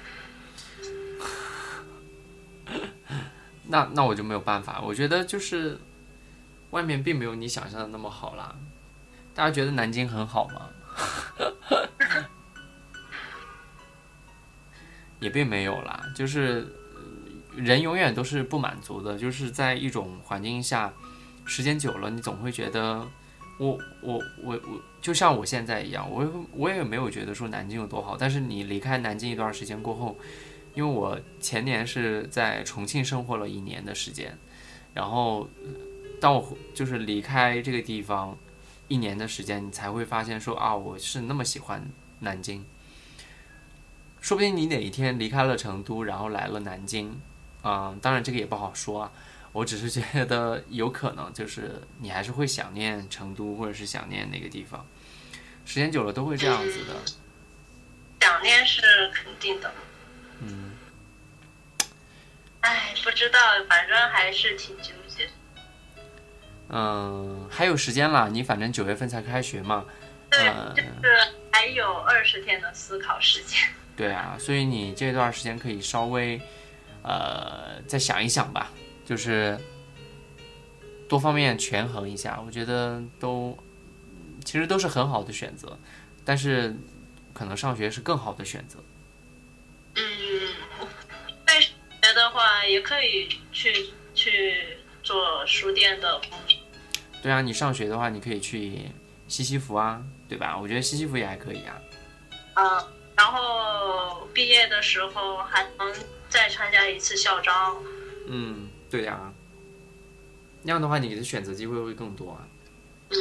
[3.66, 5.80] 那那我就没有办法，我觉得就是
[6.70, 8.56] 外面并没有你想象的那么好啦。
[9.34, 10.70] 大家觉得南京很好吗？
[15.20, 16.68] 也并没有啦，就是
[17.56, 20.94] 人永远都是不满足的，就是在一种环境下，
[21.46, 23.06] 时间久了，你总会觉得，
[23.58, 30.18] 我我我我，就像我现在一样，我我也没有觉得说南京有多好，但是你离开南京一段时间过后，
[30.74, 34.38] 因为我前年是在重庆生活了一年的时间，
[34.94, 35.70] 然后呃
[36.22, 38.38] 当我就是离开这个地方
[38.88, 41.86] 一年的时间，你才会发现说啊，我是那么喜欢
[42.20, 42.64] 南京。
[44.22, 47.20] 说不定你哪一天离开了成都，然后来了南京，
[47.62, 49.12] 啊、当然这个也不好说啊。
[49.52, 54.86] 我只是觉得有可能，就是你还是会想念成都，或者是想念那个地方。
[55.66, 56.96] 时间久了都会这样子的。
[58.22, 58.82] 想念是
[59.14, 59.72] 肯定的，
[60.42, 60.72] 嗯，
[62.60, 65.28] 哎，不知道，反正还是挺纠结。
[66.70, 69.86] 嗯，还有时间啦，你反正九月份才开学嘛。
[70.30, 70.90] 对，呃就是
[71.52, 73.58] 还有二十天的思考时间。
[74.00, 76.40] 对啊，所以你这段时间可以稍微，
[77.04, 78.72] 呃，再想一想吧，
[79.04, 79.60] 就是
[81.10, 83.58] 多方面权衡一下，我觉得都
[84.46, 85.78] 其实都是很好的选择，
[86.24, 86.74] 但是
[87.34, 88.80] 可能上学是更好的选择。
[89.96, 90.02] 嗯，
[91.46, 91.70] 在学
[92.16, 96.58] 的话也可以去去做书店的工作。
[97.22, 98.80] 对啊，你上学的话，你可以去
[99.28, 100.58] 西西弗啊，对吧？
[100.58, 101.82] 我觉得西西弗也还可以啊。
[102.56, 102.84] 嗯，
[103.20, 105.94] 然后毕业的时候还能
[106.30, 107.76] 再参加一次校招。
[108.28, 109.34] 嗯，对呀、
[110.64, 112.48] 那样的话，你的选择机会会更多啊。
[113.10, 113.18] 嗯，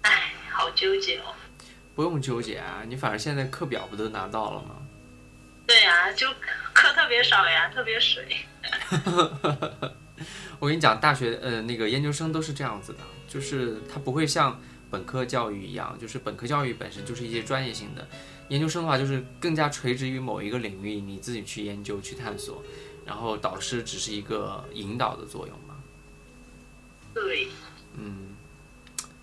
[0.00, 1.34] 唉，好纠结哦。
[1.94, 4.76] 不用纠结啊，你反正现在课表不都拿到了吗？
[5.66, 6.26] 对呀、就
[6.72, 8.34] 课特别少呀，特别水。
[10.58, 14.58] 我跟你讲，大学呃那个研究生都是这样子的，就是它不会像
[14.90, 18.08] 本科教育一样，就是本科教育本身就是一些专业性的，
[18.48, 22.62] 研究生的话就是更加垂直于某一个领域，你自己去研究去探索，
[23.04, 25.76] 然后导师只是一个引导的作用嘛。
[27.12, 27.48] 对，
[27.94, 28.36] 嗯，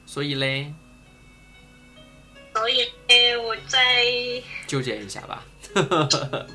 [0.05, 0.73] 所以嘞，
[2.53, 4.05] 所以诶我在
[4.67, 5.45] 纠结一下吧。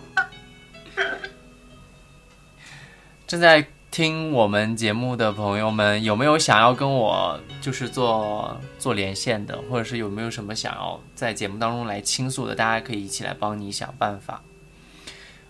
[3.26, 12.55] 正在听我们节目的朋友们，有没有想要跟我就是做做连线的，或者是有没有什么想要在节目当中来倾诉的？
[12.55, 14.42] 大家可以一起来帮你想办法。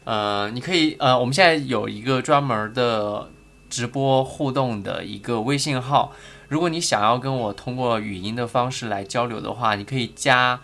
[0.05, 3.29] 呃，你可以呃，我们现在有一个专门的
[3.69, 6.13] 直播互动的一个微信号，
[6.49, 10.59] 如果你想要跟我通过语音的方式来交流的话，你可以加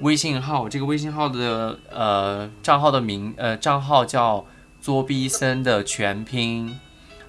[0.00, 4.46] 微信号，这个微信号的呃账号的名呃账号叫
[4.80, 6.78] 作逼森的全拼，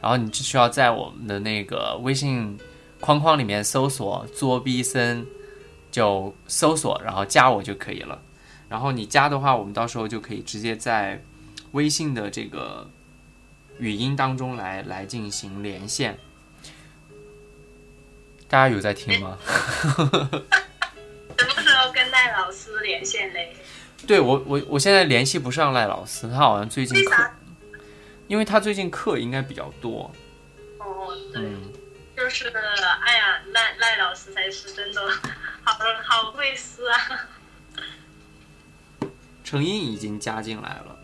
[0.02, 2.58] 然后你只需要在我们的那个微信
[3.00, 5.26] 框框里面搜索作逼森，
[5.92, 8.22] 就搜索然后加我就可以了。
[8.70, 11.24] 然后你加的话，我们到时候就可以直接在
[11.72, 12.90] 微信的这个
[13.80, 16.18] 语音当中来来进行连线。
[18.50, 19.38] 大家有在听吗？
[19.46, 23.56] 什么时候跟赖老师连线嘞？
[24.06, 27.38] 对我我我现在联系不上赖老师，他好像最近课为啥，
[28.28, 30.12] 因为他最近课应该比较多。
[30.80, 31.72] 哦，对，嗯，
[32.16, 35.02] 就是哎呀，赖赖老师才是真的
[35.64, 36.98] 好好会撕啊。
[39.44, 40.98] 成英已经加进来了。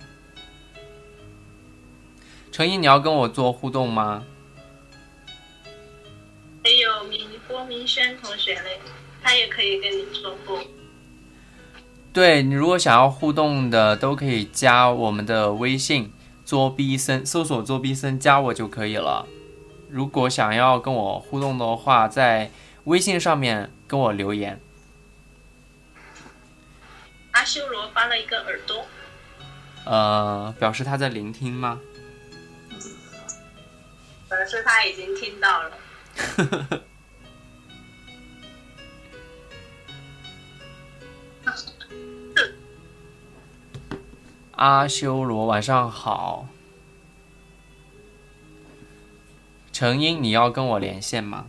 [2.52, 4.24] 成英，你要跟我做互动吗？
[6.64, 8.80] 还有明郭明轩同学嘞，
[9.22, 10.60] 他也可以跟你说互。
[12.14, 16.14] 对你如果想要互动的，都可以加我们的微信
[16.46, 19.28] “作逼森”，搜索“作逼森”加我就可以了。
[19.90, 22.52] 如果想要跟我互动的话，在
[22.86, 24.60] 微信上面跟我留言。
[27.32, 28.86] 阿修罗发了一个耳朵，
[29.86, 31.80] 呃，表示他在聆听吗？
[34.30, 35.72] 表示他已经听到了。
[44.64, 46.48] 阿修罗，晚上好。
[49.74, 51.48] 成英，你要跟我连线吗？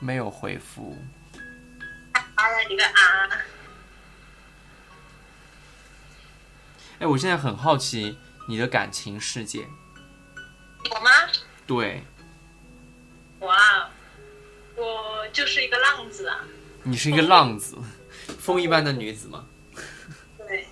[0.00, 0.98] 没有回复。
[2.34, 3.30] 发了一个啊，
[6.98, 8.18] 哎，我现在很好奇
[8.48, 9.68] 你的感情世界。
[10.90, 11.10] 我吗？
[11.64, 12.02] 对，
[13.38, 13.88] 我啊，
[14.74, 16.40] 我就是一个浪子啊。
[16.84, 17.76] 你是一个浪子，
[18.38, 19.46] 风一般的女子吗？
[20.38, 20.66] 对，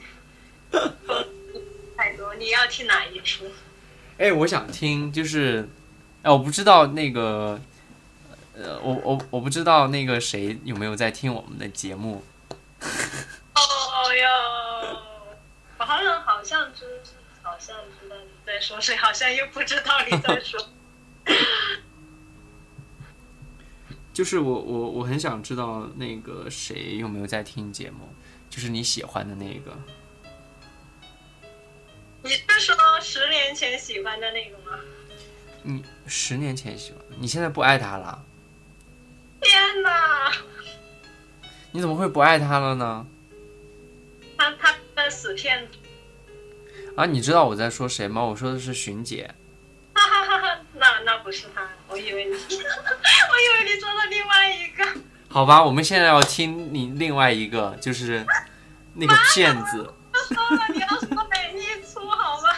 [1.97, 2.35] 太多。
[2.35, 3.45] 你要听哪一出？
[4.19, 5.69] 哎，我想听，就是，
[6.23, 7.61] 哎，我不知道那个，
[8.55, 12.25] 呃，我我我不知道那个谁有没有在听我们的节目。
[12.81, 15.01] 哦哟，
[15.79, 17.01] 我好像好像知
[17.43, 20.61] 好像知道你在说谁，好像又不知道你在说。
[24.21, 28.07] 就是我我我很想知道那个谁有没有在听节目，
[28.51, 29.75] 就是你喜欢的那个。
[32.23, 34.79] 你是说十年前喜欢的那个吗？
[35.63, 38.23] 你十年前喜欢，你现在不爱他了？
[39.41, 40.33] 天哪，
[41.73, 43.07] 你怎么会不爱他了呢？
[44.37, 45.79] 他他的死骗子！
[46.95, 48.23] 啊，你知道我在说谁吗？
[48.23, 49.35] 我说的是巡姐。
[49.95, 54.87] 哈哈哈哈，那那不是他，我以为你， 我以为你说的另外一个。
[55.29, 58.25] 好吧，我们现在要听你另外一个，就是
[58.95, 59.93] 那个骗子。
[60.29, 62.49] 说了你要说每一出好吗？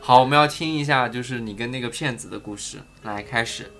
[0.00, 2.78] 好，我们要听一下，就是你跟那个骗子的故事。
[3.02, 3.70] 来，开始。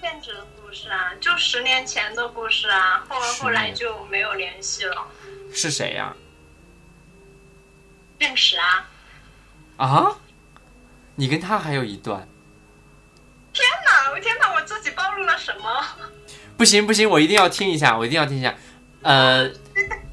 [0.00, 5.06] 骗子的故事啊，就十年前的故事啊，后十后来就没有联系了。
[5.52, 6.14] 是谁呀、
[8.18, 8.88] 认识啊？
[9.76, 10.16] 啊？
[11.14, 12.28] 你跟他还有一段？
[14.12, 14.52] 我天哪！
[14.54, 15.68] 我自己暴露了什么？
[16.56, 18.54] 不行不行，我一定要听一下，我一定要听一下。
[19.02, 19.50] 呃，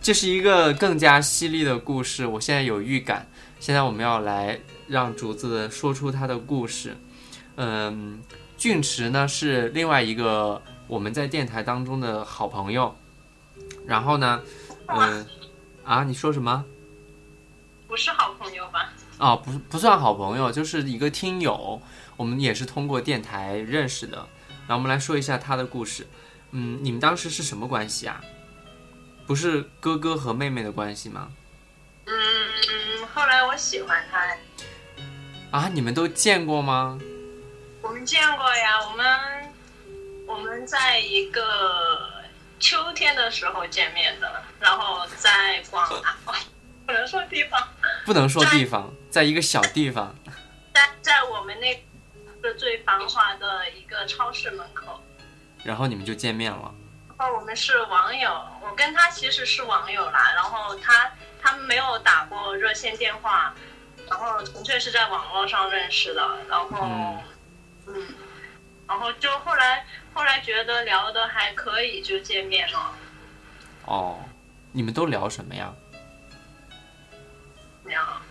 [0.01, 3.27] 这是一个更加犀利的故事，我现在有预感。
[3.59, 6.97] 现在我们要来让竹子说出他的故事。
[7.55, 8.21] 嗯，
[8.57, 12.95] 俊池呢是另外一个我们在电台当中的好朋友。
[13.85, 14.41] 然后呢，
[14.87, 15.25] 嗯、
[15.83, 16.65] 啊，你说什么？
[17.87, 18.89] 不是好朋友吧？
[19.17, 21.79] 啊，不不算好朋友，就是一个听友，
[22.21, 24.27] 我们也是通过电台认识的。
[24.67, 26.05] 然后我们来说一下他的故事。
[26.51, 28.21] 嗯，你们当时是什么关系啊？
[29.25, 31.31] 不是哥哥和妹妹的关系吗？
[32.05, 32.13] 嗯，
[33.11, 36.99] 后来我喜欢他，啊，你们都见过吗？
[37.81, 38.87] 我们见过呀。
[38.87, 39.53] 我们
[40.27, 41.41] 我们在一个
[42.59, 46.35] 秋天的时候见面的，然后在广哦，
[46.85, 47.67] 不能说地方，
[48.05, 50.15] 不能说地方，在一个小地方。
[50.73, 51.83] 在在我们那
[52.41, 55.01] 个最繁华的一个超市门口。
[55.63, 56.73] 然后你们就见面了。
[57.07, 58.29] 然后我们是网友，
[58.61, 60.33] 我跟他其实是网友啦。
[60.33, 63.53] 然后他他们没有打过热线电话，
[64.09, 66.37] 然后纯粹是在网络上认识的。
[66.49, 67.23] 然后嗯
[67.87, 68.07] 嗯，
[68.87, 72.93] 然后就后来后来觉得聊的还可以，就见面了。
[73.85, 74.19] 哦，
[74.71, 75.71] 你们都聊什么呀？
[77.83, 78.21] 这样，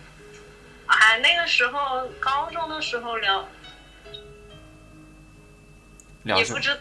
[0.87, 3.47] 哎，那个时候高中的时候聊？
[6.23, 6.79] 也不知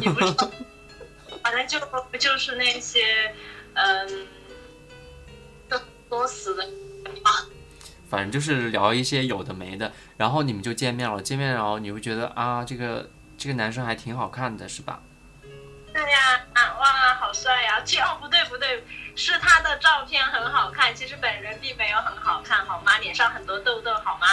[0.00, 0.50] 也不知道，
[1.42, 1.78] 反正就
[2.18, 3.34] 就是那些
[3.74, 4.26] 嗯，
[5.70, 6.64] 就作死的
[7.22, 7.46] 啊。
[8.10, 11.20] 反正就是聊一些有的没的，然后你们就见面了。
[11.20, 15.02] 见面然后你会觉得啊，这个这个男生还挺好看的，是吧？
[15.92, 17.80] 对呀、啊，哇，好帅呀！
[17.84, 18.84] 其哦，不对不对，
[19.16, 22.98] 是他的照片很好看，其实本人并没有很好看，好吗？
[22.98, 24.26] 脸上很多痘痘，好吗？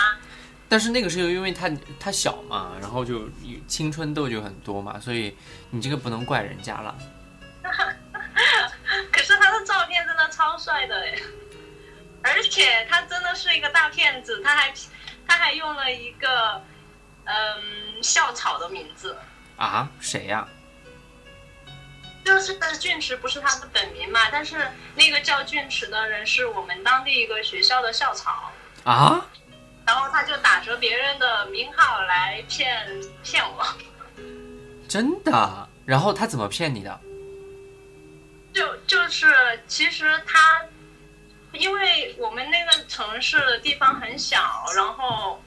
[0.68, 3.30] 但是那个时候因为他他小嘛，然后就
[3.68, 5.36] 青春痘就很多嘛，所以
[5.70, 6.96] 你这个不能怪人家了。
[9.12, 11.16] 可是他的照片真的超帅的哎，
[12.24, 14.74] 而且他真的是一个大骗子，他还
[15.28, 16.62] 他还用了一个
[17.26, 19.18] 嗯校草的名字，
[19.58, 19.90] 啊？
[20.00, 20.48] 谁呀、
[22.24, 28.52] 就是俊池不是他的本名嘛，但是那个叫俊池的人是我们当地一个学校的校草，
[28.84, 29.26] 啊？
[29.86, 32.86] 然后他就打着别人的名号来骗
[33.24, 33.66] 骗我，
[34.90, 35.70] 真的？
[35.86, 37.00] 然后他怎么骗你的？
[38.54, 39.28] 就就是
[39.68, 40.66] 其实他，
[41.52, 45.44] 因为我们那个城市的地方很小，然后，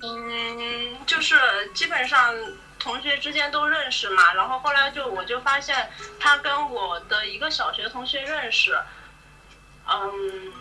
[0.00, 1.36] 嗯，就是
[1.74, 2.32] 基本上
[2.78, 5.90] 同学之间都认识嘛，然后后来就我就发现
[6.20, 8.78] 他跟我的一个小学同学认识，
[9.88, 10.52] 嗯，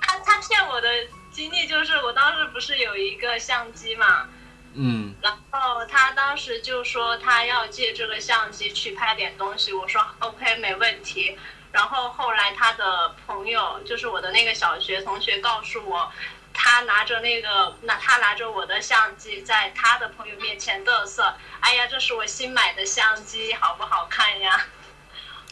[0.00, 0.88] 他他骗我的
[1.32, 4.28] 经历就是我当时不是有一个相机嘛，
[4.74, 11.38] 嗯，然后他当时就说他要借这个相机去拍点东西，我说 OK 没问题。
[11.72, 16.12] 然后后来他的朋友，就是我的那个小学同学告诉我，
[16.52, 24.66] 他拿着那个，那他拿着我的相机在他的朋友面前嘚瑟，哎呀，这是我新买的相机，好不好看呀？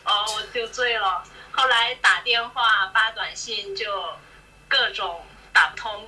[0.05, 1.24] 哦，我就醉了。
[1.53, 4.14] 后来打电话发短信就
[4.68, 6.07] 各种打不通。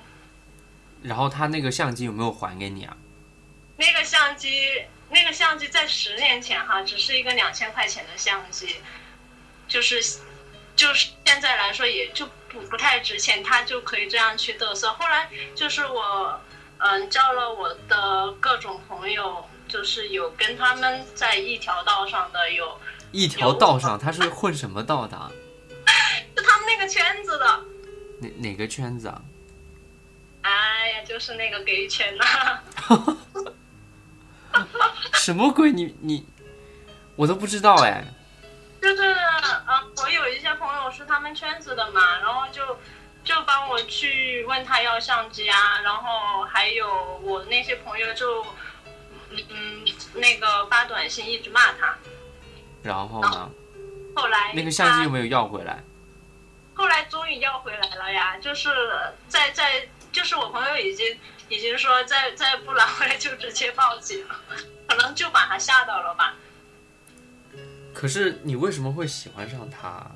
[1.03, 2.97] 然后他那个相机有没有还给你啊？
[3.76, 8.76] 那个相机，那个相机在十年前哈，只是一个两千块钱的相机，
[9.66, 10.01] 就是
[10.76, 14.93] 就是现在来说也就不不太值钱，他就可以这样去嘚瑟。
[14.93, 16.40] 后来就是我
[16.78, 22.80] 嗯交了我的各种朋友，就是有跟他们在一条道上的，有
[23.11, 25.32] 一条道上，他是混什么道的啊？
[26.36, 27.64] 就他们那个圈子的，
[28.20, 29.20] 哪哪个圈子啊？
[30.43, 32.61] 哎呀，就是那个 gay 圈呐、
[35.14, 35.72] 什么鬼？
[35.72, 36.24] 你你
[37.16, 38.05] 我都不知道哎。
[38.80, 42.76] 就是嗯，我有一些朋友是他们圈子的嘛，然后就
[43.22, 48.45] 就帮我去问他要相机啊，然后还有我那些朋友就
[49.30, 49.84] 嗯
[50.14, 51.97] 那个发短信一直骂他，
[52.82, 53.49] 然后呢？
[54.16, 55.82] 后来那个相机他有没有要回来？
[56.74, 58.68] 后来终于要回来了呀，就是
[59.28, 64.36] 在在就是我朋友已经已经说再再不拿回来就直接报警了，
[64.86, 66.34] 可能就把他吓到了吧。
[67.94, 70.10] 可是你为什么会喜欢上他？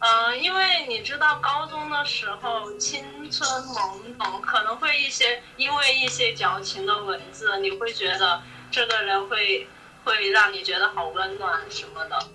[0.00, 9.66] 嗯，因为你知道高中的时候青春懵懂，可能会一些因为一些矫情的文字，你会觉得这个人会
[10.04, 12.28] 会让你觉得好温暖什么的，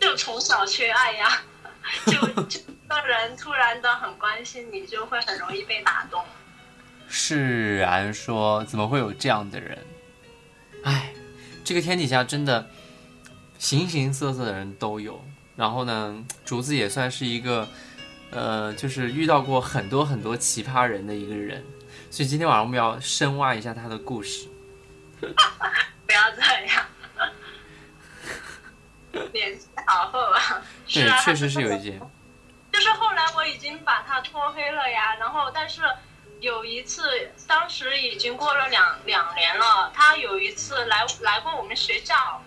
[0.00, 1.57] 就从小缺爱呀，就
[2.06, 6.24] 就 这个人突然的很关心你，就会很容易被打动。
[7.08, 9.78] 释然说：“怎么会有这样的人？
[10.84, 11.12] 哎，
[11.64, 12.68] 这个天底下真的
[13.58, 15.22] 形形色色的人都有。
[15.56, 17.66] 然后呢，竹子也算是一个，
[18.30, 21.64] 呃，就是遇到过很多很多奇葩人的一个人。
[22.10, 24.46] 所以今天晚上我们要深挖一下他的故事。
[25.20, 25.26] 不
[26.12, 26.86] 要这样，
[29.32, 30.62] 脸皮好厚啊！
[30.86, 31.98] 是对啊，，确实是有一些。
[32.72, 35.82] 就是后来我已经把他拖黑了呀，然后但是
[36.40, 42.42] 有一次，当时已经过了两两年了，他有一次来来过我们学校，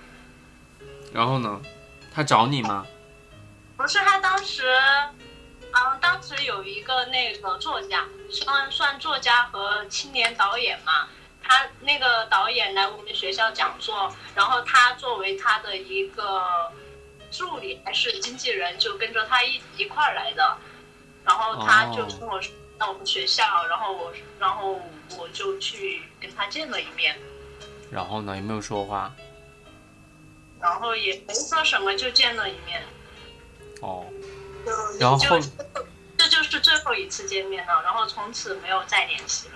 [1.12, 1.60] 然后呢，
[2.14, 2.86] 他找你吗？
[3.76, 4.72] 不是他当时，
[5.74, 11.08] 嗯，当时有一个那个作家，算算作家和青年导演嘛，
[11.44, 16.72] 他那个导演来我们学校讲座，然后他作为他的一个
[17.32, 20.58] 助理还是经纪人，就跟着他一一块儿来的，
[21.26, 24.80] 然后他就跟我说到我们学校，然后我然后
[25.18, 27.18] 我就去跟他见了一面，
[27.92, 29.12] 然后呢，有没有说话？
[30.60, 32.84] 然后也没说什么，就见了一面。
[33.82, 34.06] 哦，
[34.64, 35.50] 就然后就
[36.18, 39.54] 这就是最后一次见面了，然后从此没有再联系了。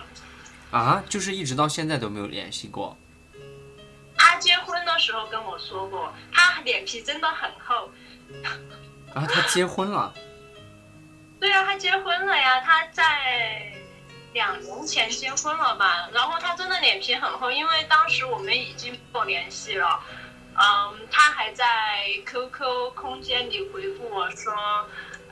[0.72, 2.97] 啊，就是一直到现在都没有联系过。
[4.18, 7.89] 他结婚的时候跟我说过，他脸皮真的很厚。
[9.13, 10.13] 啊，他结婚了。
[11.39, 13.72] 对啊，他结婚了呀，他在
[14.34, 16.09] 两年前结婚了吧？
[16.11, 19.99] 然后他真的脸皮很厚，因为当时我们已经没有联系了。
[20.57, 21.66] 嗯，他还在
[22.26, 24.53] QQ 空间里回复我说：“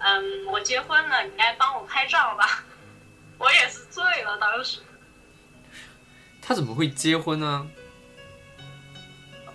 [0.04, 2.64] 嗯，我结婚了，你来帮我拍照吧。
[3.40, 4.80] ”我也是醉了，当时
[6.46, 7.68] 他怎么会结婚呢？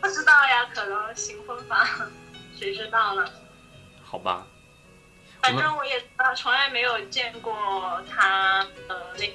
[0.01, 2.09] 不知道呀，可能新婚吧，
[2.59, 3.25] 谁知道呢？
[4.03, 4.47] 好吧，
[5.43, 9.29] 反正我也呃从来没有见过他呃那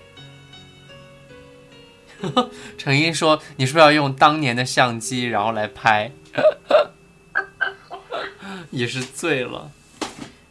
[2.78, 6.12] 陈英说：“你是不是要用当年的相机，然后来拍？”
[8.72, 9.70] 也是醉了。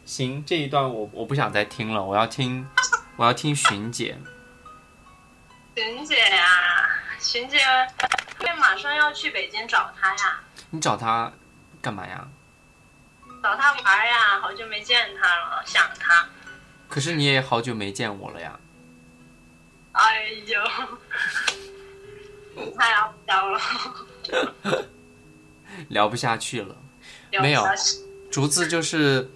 [0.05, 2.67] 行，这一段我我不想再听了，我要听，
[3.17, 4.15] 我要听巡姐。
[5.75, 7.57] 巡姐呀，巡姐
[8.37, 10.39] 会马上要去北京找他呀。
[10.69, 11.31] 你找他
[11.81, 12.27] 干嘛呀？
[13.41, 16.27] 找他玩呀，好久没见他了，想他。
[16.87, 18.59] 可是你也好久没见我了呀。
[19.93, 20.61] 哎呦，
[22.77, 23.59] 太好笑了，
[25.89, 26.75] 聊不下去了。
[27.41, 27.67] 没有
[28.31, 29.27] 竹子就是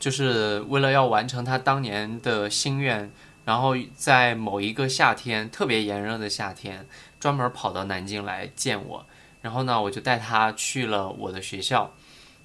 [0.00, 3.12] 就是为了要完成他当年的心愿，
[3.44, 6.86] 然后在某一个夏天，特别炎热的夏天，
[7.20, 9.06] 专门跑到南京来见我。
[9.42, 11.94] 然后呢，我就带他去了我的学校，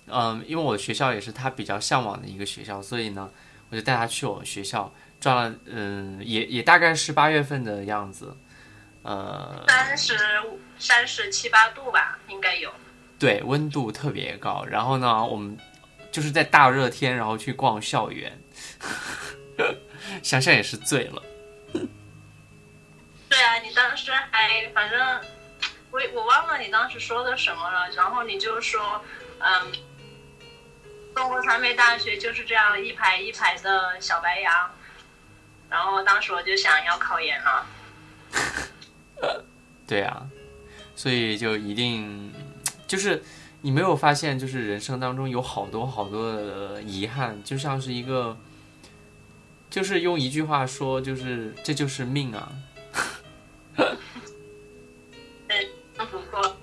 [0.07, 3.29] 嗯，因为我的学校也是他比较向往的一个学校，所以呢，
[3.69, 8.35] 我就带他去我学校转了，嗯，也也大概是八月份的样子，
[9.03, 10.17] 呃，三十
[10.77, 12.69] 三十七八度吧，应该有。
[13.17, 14.65] 对，温度特别高。
[14.65, 15.57] 然后呢，我们
[16.11, 18.37] 就是在大热天，然后去逛校园，
[20.23, 21.23] 想想也是醉了。
[23.29, 24.99] 对啊，你当时还反正
[25.91, 29.01] 我我忘了你当时说的什么了，然后你就说，
[29.39, 29.71] 嗯，
[31.15, 34.71] 中国传媒大学就是这样一排一排的小白杨，
[35.69, 37.65] 然后当时我就想要考研了。
[39.85, 40.27] 对啊，
[40.95, 42.33] 所以就一定
[42.87, 43.23] 就是
[43.61, 48.37] 你没有发现，就是人生当中有好多好多的遗憾，就像是一个，
[49.69, 52.51] 就是用一句话说，就是这就是命啊。
[55.47, 56.57] 嗯，不过，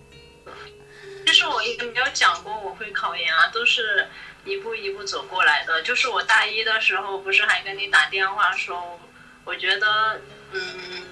[1.26, 4.08] 其实我也没有讲过我会考研啊，都是
[4.44, 5.82] 一步一步走过来的。
[5.82, 8.98] 就是我大一的时候，不是还跟你打电话说，
[9.44, 10.20] 我觉得，
[10.52, 11.02] 嗯，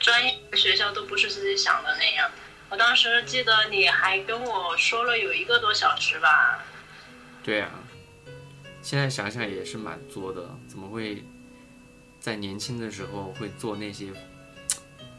[0.00, 2.30] 专业学校都不是自己想的那样。
[2.68, 6.64] 我当时记得你还跟我说了有一个多小时吧。
[7.44, 7.70] 对啊，
[8.82, 11.24] 现在想想也是蛮作的，怎么会
[12.26, 14.06] 在年轻的时候会做那些？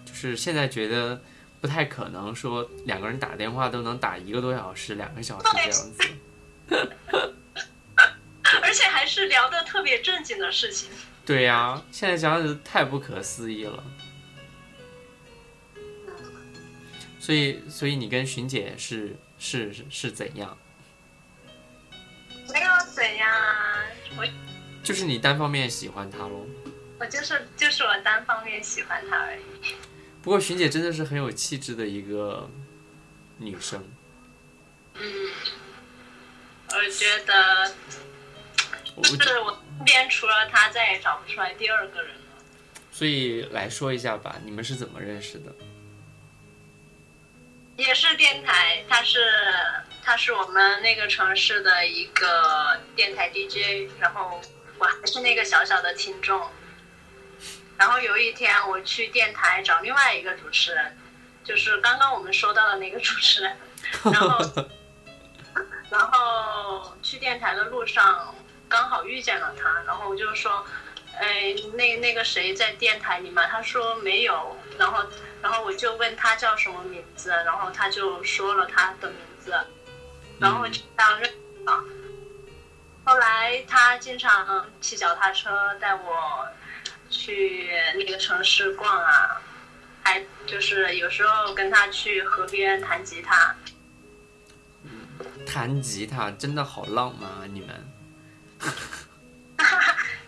[0.06, 1.22] 就是现在觉得
[1.62, 6.04] 不太可能说两个人打电话都能打一个多小时、两个小时这样子。
[8.62, 10.90] 而且还是聊的特别正经的事情。
[11.26, 13.82] 对呀、现在想想太不可思议了。
[17.22, 20.58] 所以，所以你跟寻姐是是是是怎样？
[22.52, 23.86] 没有怎样啊，
[24.18, 24.28] 我
[24.84, 26.46] 就是你单方面喜欢他喽？
[27.00, 29.76] 我就是就是我单方面喜欢他而已。
[30.22, 32.50] 不过寻姐真的是很有气质的一个
[33.38, 33.84] 女生。
[34.96, 35.32] 嗯，
[36.70, 37.72] 我觉得
[38.96, 42.22] 我就是我身边除了他，再也找不出来第二个人了。
[42.92, 45.54] 所以来说一下吧，你们是怎么认识的？
[47.78, 49.20] 也是电台，他是
[50.04, 54.42] 他是我们那个城市的一个电台 DJ，然后
[54.80, 56.50] 我还是那个小小的听众。
[57.78, 60.98] 然后有一天我去电台找另外一个主持人，
[61.44, 63.58] 就是刚刚我们说到的那个主持人，
[64.04, 64.66] 然后
[65.90, 68.34] 然后去电台的路上
[68.68, 70.66] 刚好遇见了他，然后我就说，
[71.18, 73.46] 哎，那那个谁在电台里吗？
[73.48, 75.06] 他说没有，然后
[75.42, 79.56] 然后我就问他叫什么名字，然后他就说了他的名字，
[80.40, 81.84] 然后就这样认识了。
[83.06, 86.46] 后来他经常骑脚踏车带我
[87.10, 89.42] 去那个城市逛啊，
[90.04, 93.56] 还就是有时候跟他去河边弹吉他。
[95.46, 97.44] 弹吉他真的好浪漫啊！
[97.52, 97.70] 你们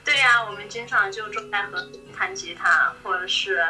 [0.03, 3.63] 对呀、我们经常就坐在河边弹吉他，或者是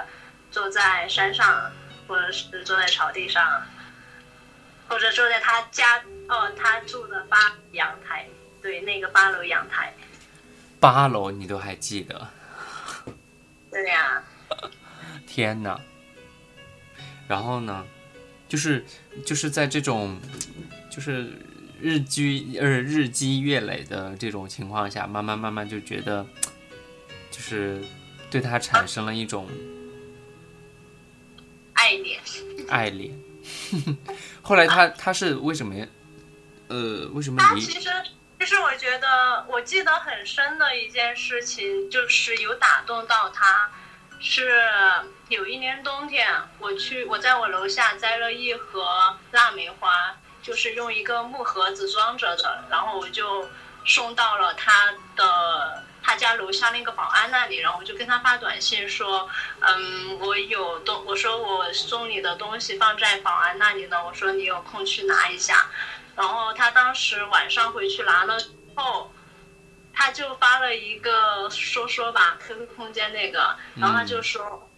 [0.51, 1.69] 坐在山上，
[2.07, 3.61] 或者是坐在草地上，
[4.87, 7.37] 或者坐在他家哦，他住的八
[7.71, 8.25] 阳台，
[8.61, 9.93] 对，那个八楼阳台。
[10.79, 12.27] 八楼你都还记得？
[13.71, 14.23] 对呀、
[15.27, 15.79] 天哪！
[17.27, 17.85] 然后呢，
[18.47, 18.83] 就是
[19.25, 20.19] 就是在这种
[20.89, 21.31] 就是
[21.79, 26.25] 日积呃日积月累的这种情况下，慢慢慢慢就觉得，
[27.29, 27.83] 就是
[28.31, 29.47] 对他产生了一种
[31.73, 32.19] 爱恋。
[32.67, 33.17] 爱恋。
[34.41, 35.75] 后来他他是为什么？
[36.67, 37.61] 呃，为什么离？
[37.61, 37.89] 他其实，
[38.39, 43.69] 其实我觉得，我记得很深的一件事情，就是有打动到他。
[44.21, 44.63] 是
[45.27, 46.27] 有一年冬天，
[46.57, 53.49] 我去我在我楼下摘了一盒腊梅花，就是用一个木盒子装着的，然后我就
[53.85, 59.29] 送到了他的他家楼下那个保安那里，然后我就跟他发短信说，
[59.61, 65.69] 嗯，我有东，我说我送你的东西放在保安那里呢，我说你有空去拿一下。
[66.19, 69.09] 然后他当时晚上回去拿了之后，
[69.93, 74.69] 他就发了一个说说吧，QQ 空间那个，然后他就说，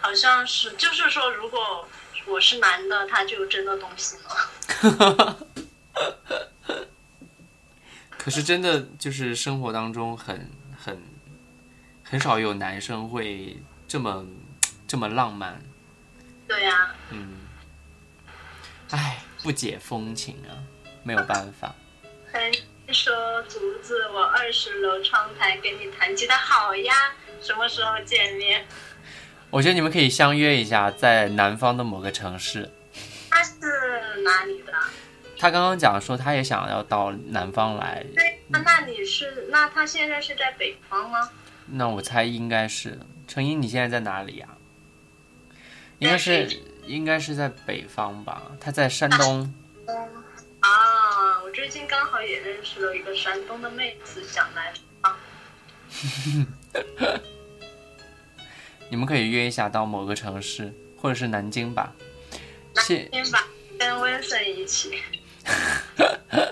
[0.00, 1.88] 好像是就是说，如果
[2.26, 5.36] 我是男的，他就有真的东西了。
[8.16, 11.02] 可是真的就是生活当中很很
[12.04, 14.24] 很少有男生会这么
[14.86, 15.60] 这么浪漫，
[16.46, 17.38] 对呀、嗯，
[18.90, 20.56] 唉，不解风情啊，
[21.02, 21.74] 没有办法。
[22.92, 26.92] 说竹子，我二十楼窗台给你弹吉他，好呀，
[27.40, 28.66] 什么时候见面？
[29.48, 32.68] 我觉得你们可以相约一下，在南方的某个城市。
[33.30, 33.54] 他是
[34.24, 34.72] 哪里的？
[35.38, 41.30] 他刚刚讲说他也想要到南方来，对，那那你是那他现在是在北方吗？
[41.66, 44.48] 那我猜应该是成英，你现在在哪里呀、
[46.00, 46.48] 应该是
[46.90, 48.42] 应该是在北方吧？
[48.60, 49.42] 他在山东。
[50.60, 54.72] 啊，我最近刚好也认识了一个山东的妹子，想来
[55.02, 55.16] 啊，
[58.90, 61.92] 你们可以约一下到某个城市，或者是南京吧。
[62.74, 63.46] 谢京吧，
[63.78, 65.00] 跟温森一起。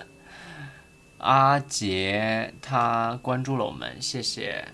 [1.18, 4.64] 阿杰他关注了我们，谢谢。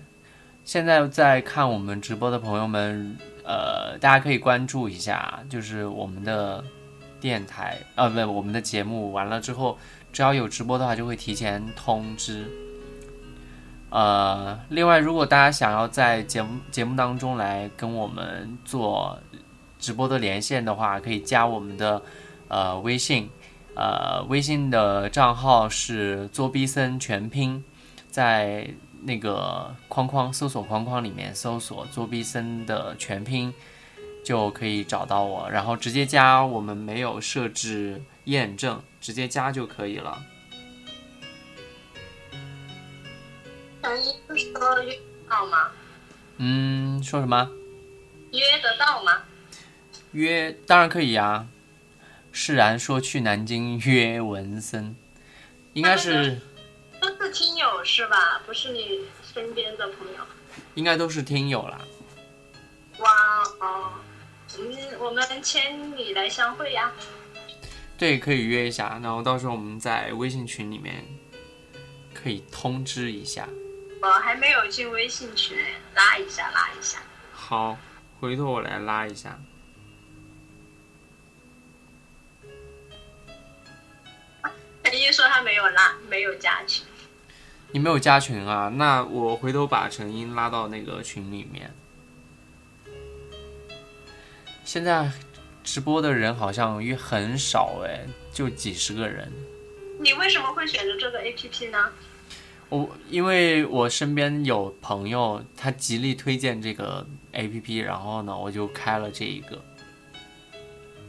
[0.63, 6.63] 现在在看我们直播的朋友们，呃，大家可以关注一下，就是我们的
[7.21, 9.77] 电台，呃，不，我们的节目完了之后，
[10.11, 12.45] 只要有直播的话，就会提前通知。
[13.91, 19.17] 呃，另外，如果大家想要在节目节目当中来跟我们做
[19.79, 22.01] 直播的连线的话，可以加我们的
[22.47, 23.29] 呃微信，
[23.75, 27.63] 呃，微信的账号是作逼森全拼，
[28.09, 28.67] 在
[29.05, 33.53] 那个框框搜索框框里面搜索作弊森的全拼，
[34.23, 40.19] 就可以找到我，然后直接加，我们没有设置验证，直接加就可以了。
[46.37, 47.49] 嗯，说什么？
[48.31, 49.21] 约得到吗？
[50.13, 51.47] 约当然可以呀、
[52.31, 54.95] 释然说去南京约文森，
[55.73, 56.41] 应该是
[57.05, 58.41] 都是听友是吧？
[58.45, 59.01] 不是你
[59.33, 60.19] 身边的朋友。
[60.73, 61.79] 应该都是听友啦。
[62.99, 63.91] 哇哦，
[64.57, 66.91] 嗯，我们千里来相会呀！
[67.97, 71.05] 对，可以约一下，然后到时候我们在微信群里面
[72.13, 73.47] 可以通知一下。
[74.01, 75.57] 我还没有进微信群，
[75.93, 76.99] 拉一下，拉一下。
[77.33, 77.77] 好，
[78.19, 79.39] 回头我来拉一下。
[84.83, 86.85] 陈毅说他没有拉，没有加群。
[87.75, 88.71] 你没有加群啊？
[88.73, 91.69] 那我回头把陈英拉到那个群里面。
[94.63, 95.11] 现在
[95.61, 99.29] 直播的人好像也很少哎，就几十个人。
[99.99, 101.91] 你为什么会选择这个 APP 呢？
[102.69, 109.61] 我因为我身边有朋友，他极力推荐这个 A P P，然后呢，我就开了这一个。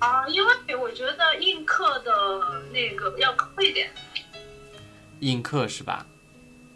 [0.00, 2.12] 啊，因为我觉得映客的
[2.72, 3.88] 那个要高一点。
[5.20, 6.04] 映客是吧？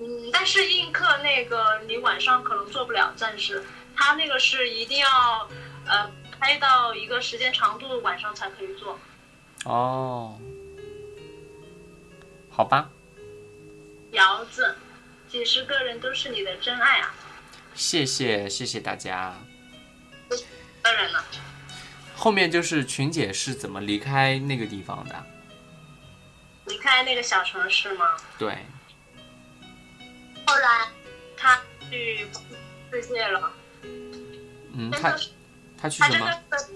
[0.01, 3.63] 嗯，但是映客那个你晚上可能做不了，暂时。
[3.95, 5.49] 他那个是一定要
[5.87, 8.99] 呃拍到一个时间长度，晚上才可以做。
[9.65, 10.41] 哦，
[12.49, 12.89] 好吧，
[14.13, 14.75] 瑶子，
[15.29, 17.15] 几十个人都是你的真爱啊！
[17.75, 19.35] 谢谢谢谢大家。
[20.81, 21.23] 当然了，
[22.17, 25.27] 后面就是群姐是怎么离开那个地方的？
[26.67, 28.17] 离开那个小城市吗？
[28.39, 28.65] 对，
[30.51, 30.89] 后来
[31.37, 32.27] 他去
[32.91, 33.53] 世界了，
[34.73, 35.17] 嗯，他
[35.81, 36.27] 他去他真什么？
[36.51, 36.69] 的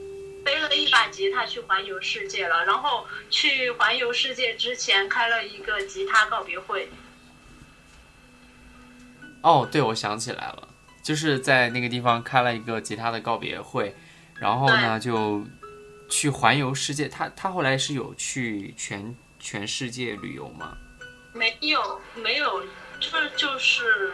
[0.45, 2.65] 背了一把吉他去环游世界了。
[2.65, 6.89] 然后去环游世界之前开了一个吉他告别会。
[9.43, 10.69] 哦，对，我想起来了，
[11.03, 13.97] 就是在那个地方开了一个吉他的告别会，
[14.39, 15.45] 然后呢就
[16.09, 17.09] 去环游世界。
[17.09, 20.77] 他他后来是有去全全世界旅游吗？
[21.33, 22.63] 没有，没有，
[23.11, 24.13] 这就是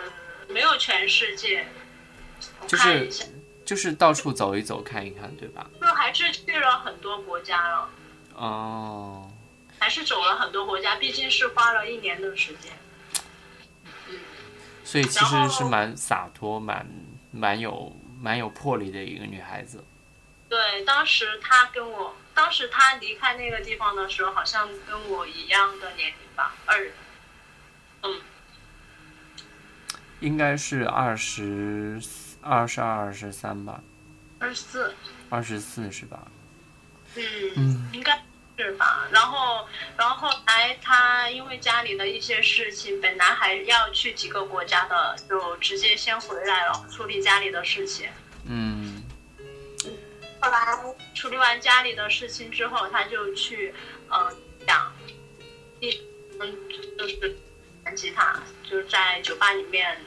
[0.48, 1.66] 没有全世界。
[2.66, 3.10] 就是
[3.64, 5.66] 就是到处走一走看一看，对吧？
[5.80, 7.90] 就还是去了很多国家了，
[8.34, 9.30] 哦，
[9.78, 12.72] 还是走了很多国家，毕竟是花了一年的时间。
[14.82, 16.84] 所以其实是蛮洒脱、蛮
[17.30, 19.84] 蛮有蛮有魄力的一个女孩子。
[20.48, 26.90] 对，当时她跟我，当时她离开那个地方的时候，好像跟我一样的年龄吧，二，
[28.02, 28.20] 嗯，
[30.20, 32.00] 应该是二十
[32.42, 33.82] 二十二、二十三吧，
[34.38, 34.94] 二十四，
[35.28, 36.26] 二十四是吧？
[37.16, 37.22] 嗯，
[37.56, 38.22] 嗯应该
[38.56, 39.08] 是吧。
[39.10, 39.66] 然后，
[39.96, 48.08] 然后后来他因为家里的一些事情，本来还要去几个国家的，就直接先回来了，处理家里的事情。
[48.44, 49.02] 嗯，
[50.40, 50.78] 后来
[51.14, 53.74] 处理完家里的事情之后，他就去，
[54.10, 54.92] 嗯、讲，
[55.80, 55.90] 一，
[56.38, 56.54] 嗯，
[56.98, 57.36] 就是
[57.84, 59.98] 弹吉他，就是在酒吧里面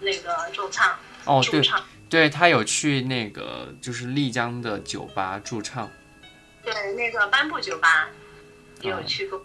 [0.00, 0.96] 那个驻唱。
[1.24, 1.84] 哦，对，驻唱。
[2.08, 5.88] 对他有去那个就是丽江的酒吧驻唱。
[6.64, 8.08] 对，那个颁布酒吧
[8.82, 9.40] 也有去过。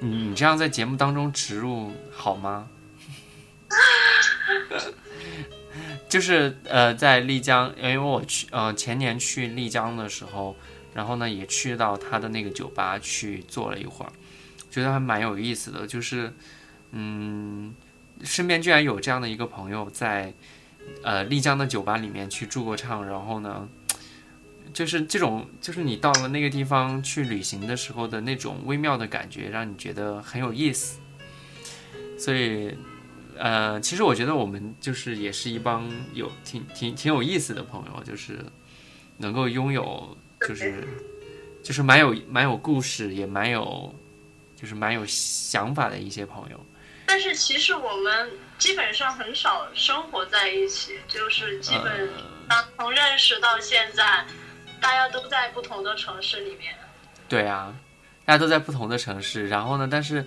[0.00, 2.68] 你你这样在节目当中植入好吗？
[6.08, 10.54] 就是呃，在丽江，因为我去呃前年去丽江的时候，
[10.92, 14.12] 然后呢也去到他的那个酒吧去坐了一会儿，
[14.70, 15.86] 觉得还蛮有意思的。
[15.86, 16.30] 就是
[16.90, 17.74] 嗯，
[18.22, 20.32] 身边居然有这样的一个朋友在
[21.02, 23.68] 呃丽江的酒吧里面去驻过唱，然后呢，
[24.72, 30.98] 就是这种就是你到了那个地方去旅行的时候的那种微妙的感觉，让你觉得很有意思，
[32.18, 32.74] 所以。
[33.38, 38.38] 呃，其实我觉得我们就是也是一帮有挺挺挺有意思的朋友，就是
[39.16, 40.16] 能够拥有
[40.46, 40.86] 就是
[41.62, 43.92] 就是蛮有蛮有故事，也蛮有
[44.54, 46.66] 就是蛮有想法的一些朋友。
[47.12, 52.08] 但是其实我们基本上很少生活在一起，就是基本
[52.78, 54.24] 从认识到现在，
[54.80, 56.74] 大家都在不同的城市里面。
[57.28, 57.76] 对啊，
[58.24, 60.24] 大家都在不同的城市，然后呢，但是。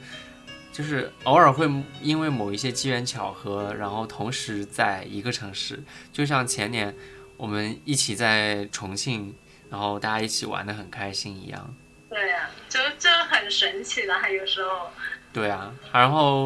[0.71, 1.65] 就是偶尔会
[2.01, 5.81] 因为某一些机缘巧合，然后同时在一个城市，
[6.11, 6.93] 就像前年
[7.37, 9.33] 我们一起在重庆，
[9.71, 11.73] 然后大家一起玩的很开心一样。
[12.09, 14.91] 对呀，就就很神奇的，还有时候。
[15.35, 16.45] 对啊，然后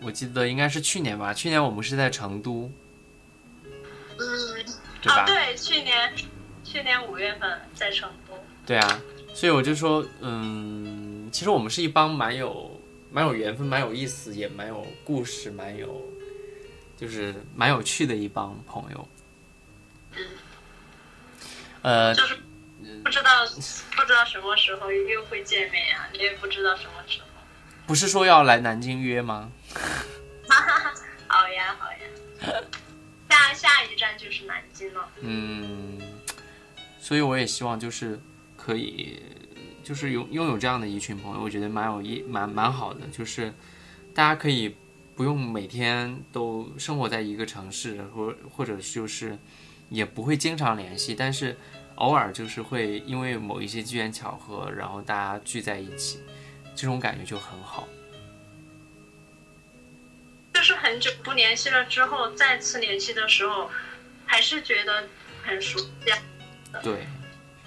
[0.00, 2.72] 我记得应该是去年吧，去年我们是在成都。
[3.66, 4.64] 嗯。
[5.02, 5.26] 对吧？
[5.26, 6.10] 对，去年
[6.64, 8.32] 去年五月份在成都。
[8.64, 9.00] 对啊，
[9.34, 12.80] 所以我就说，嗯，其实我们是一帮蛮有。
[13.12, 16.00] 蛮有缘分，蛮有意思，也蛮有故事，蛮有，
[16.96, 19.08] 就是蛮有趣的一帮朋友。
[20.16, 20.24] 嗯。
[21.82, 22.14] 呃。
[22.14, 22.38] 就是
[23.02, 23.44] 不知道
[23.96, 26.08] 不知道什么时候又会见面呀？
[26.12, 27.26] 你也不知道什么时候。
[27.90, 29.50] 不是说要来南京约吗？
[29.74, 30.94] 哈哈哈！
[31.26, 31.98] 好呀好呀。
[33.28, 35.08] 下下一站就是南京了。
[35.22, 36.00] 嗯。
[37.00, 38.20] 所以我也希望就是
[38.56, 39.20] 可以。
[39.82, 43.00] 就是拥拥有这样的一群朋友，我觉得蛮有意蛮蛮好的。
[43.08, 43.52] 就是
[44.14, 44.76] 大家可以
[45.16, 49.36] 不用每天都生活在一个城市，或或者就是
[49.88, 51.58] 也不会经常联系，但是
[51.96, 56.20] 偶尔就是会因为某一些机缘巧合，然后大家聚在一起，
[56.74, 57.86] 这种感觉就很好。
[60.52, 63.70] 就是很久不联系了之后，再次联系的时候，
[64.26, 65.04] 还是觉得
[65.42, 65.88] 很熟悉。
[66.82, 67.06] 对，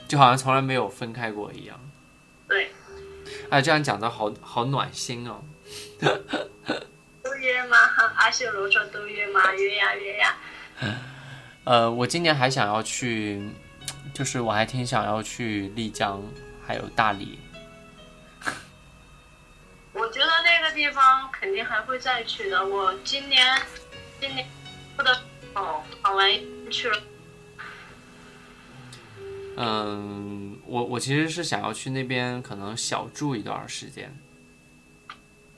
[0.07, 1.79] 就好像从来没有分开过一样。
[2.47, 2.71] 对，
[3.49, 5.43] 哎，这样讲的好好暖心哦。
[7.23, 7.77] 都约吗？
[8.15, 9.53] 阿修罗说都约吗？
[9.53, 10.37] 约呀约呀。
[11.65, 13.41] 呃，我今年还想要去，
[14.13, 16.21] 就是我还挺想要去丽江，
[16.65, 17.39] 还有大理。
[19.93, 22.65] 我觉得那个地方肯定还会再去的。
[22.65, 23.61] 我今年
[24.19, 24.47] 今年
[24.97, 25.23] 不得
[25.53, 26.29] 哦，跑完
[26.71, 27.01] 去了。
[29.57, 30.59] 嗯。
[30.65, 34.11] 我我其实是想要去那边，可能小住一段时间。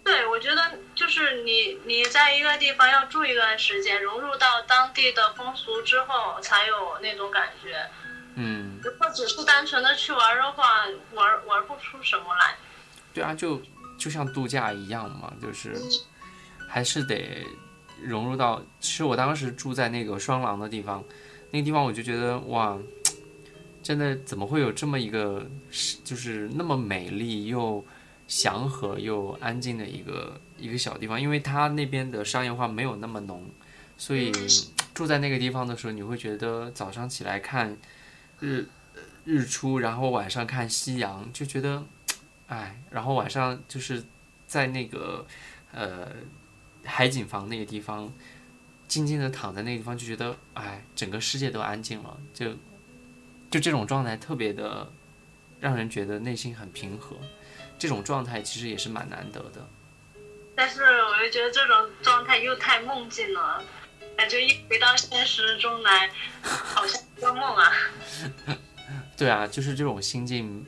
[0.03, 7.87] 对，我觉得就是你你在一个地方要住一段时间，融入到当地的风俗之后，才有那种感觉。
[8.33, 8.77] 嗯。
[8.83, 12.55] 如果只是单纯的去玩的话，玩玩不出什么来。
[13.13, 13.61] 对啊，就
[13.97, 15.75] 就像度假一样嘛，就是
[16.67, 17.45] 还是得
[18.01, 18.61] 融入到。
[18.79, 21.03] 其实我当时住在那个双廊的地方，
[21.51, 22.77] 那个地方我就觉得哇。
[23.85, 25.47] 真的怎么会有这么一个，
[26.03, 27.85] 就是那么美丽又
[28.27, 31.21] 祥和又安静的一个一个小地方？
[31.21, 33.47] 因为它那边的商业化没有那么浓，
[33.95, 34.31] 所以
[34.95, 37.77] 住在那个地方的时候，你会觉得早上起来看
[38.39, 38.67] 日
[39.23, 41.83] 日出，然后晚上看夕阳，就觉得，
[42.47, 44.03] 哎，然后晚上就是
[44.45, 45.25] 在那个
[45.71, 46.11] 呃
[46.83, 48.11] 海景房那个地方，
[48.87, 52.53] 静静的躺在那个地方，就觉得，哎，整个世界都安静了，就。
[53.51, 54.91] 就这种状态特别的，
[55.61, 57.15] 让人觉得内心很平和，
[57.79, 59.65] 这种状态其实也是蛮难得的。
[60.55, 63.63] 但是我又觉得这种状态又太梦境了，
[64.17, 66.09] 感觉一回到现实中来，
[66.41, 67.71] 好像做梦啊。
[69.15, 70.65] 对啊，就是这种心境，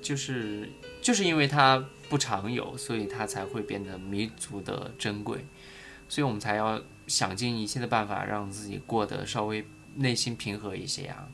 [0.00, 0.66] 就是
[1.02, 5.44] 就是因为它不常有，所以它才会变得弥足的珍贵，
[6.08, 9.64] 所以我们才要想尽一切的办法让自己过得稍微
[9.96, 11.26] 内心平和一些呀。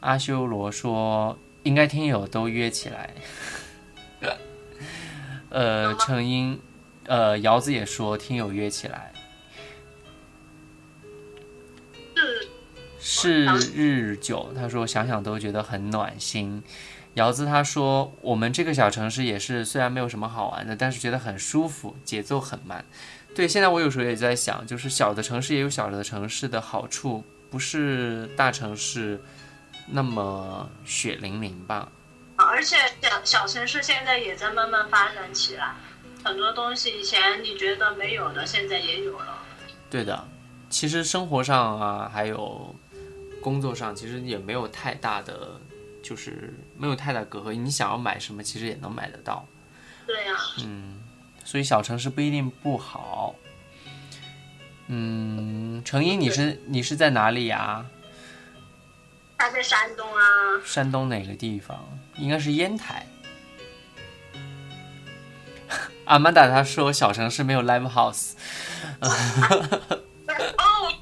[0.00, 3.14] 阿修罗说：“应该听友都约起来。
[5.50, 6.60] ”呃，成英，
[7.04, 9.07] 呃，瑶子也说听友约起来。
[13.00, 16.62] 是是日久，他说想想都觉得很暖心。
[17.14, 22.84] 姚子他说我们这个小城市也是，虽然没有什么好玩的，但是觉得很舒服，节奏很慢。
[23.34, 29.20] 对，现在我有时候也在想，就是小的城市也有小的城市的好处，不是大城市
[29.86, 31.88] 那么血淋淋吧？
[32.36, 35.74] 而且小小城市现在也在慢慢发展起来，
[36.22, 39.38] 很多东西以前你觉得没有的，现在也有了。
[39.90, 40.24] 对的，
[40.70, 42.74] 其实生活上啊，还有
[43.42, 45.60] 工作上，其实也没有太大的，
[46.02, 47.52] 就是没有太大隔阂。
[47.52, 49.46] 你想要买什么，其实也能买得到。
[50.06, 50.34] 对呀、
[50.64, 51.00] 嗯，
[51.44, 53.34] 所以小城市不一定不好。
[54.86, 57.84] 嗯，程英，你是你是在哪里呀？
[59.36, 60.22] 他在山东啊，
[60.64, 61.86] 山东哪个地方？
[62.16, 63.06] 应该是烟台。
[66.06, 68.32] 阿曼达他说小城市没有 live house，
[68.98, 69.08] 哦，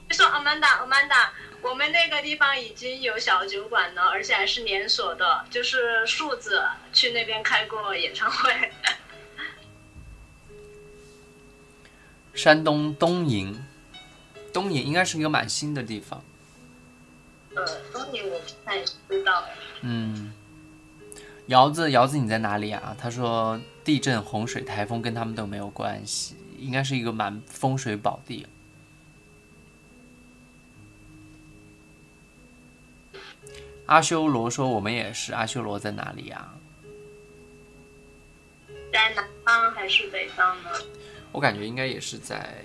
[0.09, 1.29] 你说，Amanda，Amanda，
[1.69, 6.63] 我们那个地方已经有小酒馆了，而且还是连锁的，就是树子
[6.93, 8.55] 去那边开过演唱会。
[12.35, 13.65] 山东东营，
[14.53, 16.23] 东营应该是一个蛮新的地方。
[17.55, 18.95] 呃，东营我不太知
[19.25, 19.57] 道哎。
[19.81, 20.33] 嗯，
[21.47, 22.97] 瑶子，瑶子你在哪里啊？
[23.01, 28.47] 他说地震、洪水、台风跟他们都没有关系，应该是一个蛮风水宝地。
[33.87, 36.53] 阿修罗说我们也是，阿修罗在哪里呀、
[38.93, 40.71] 在南方还是北方呢？
[41.31, 42.65] 我感觉应该也是在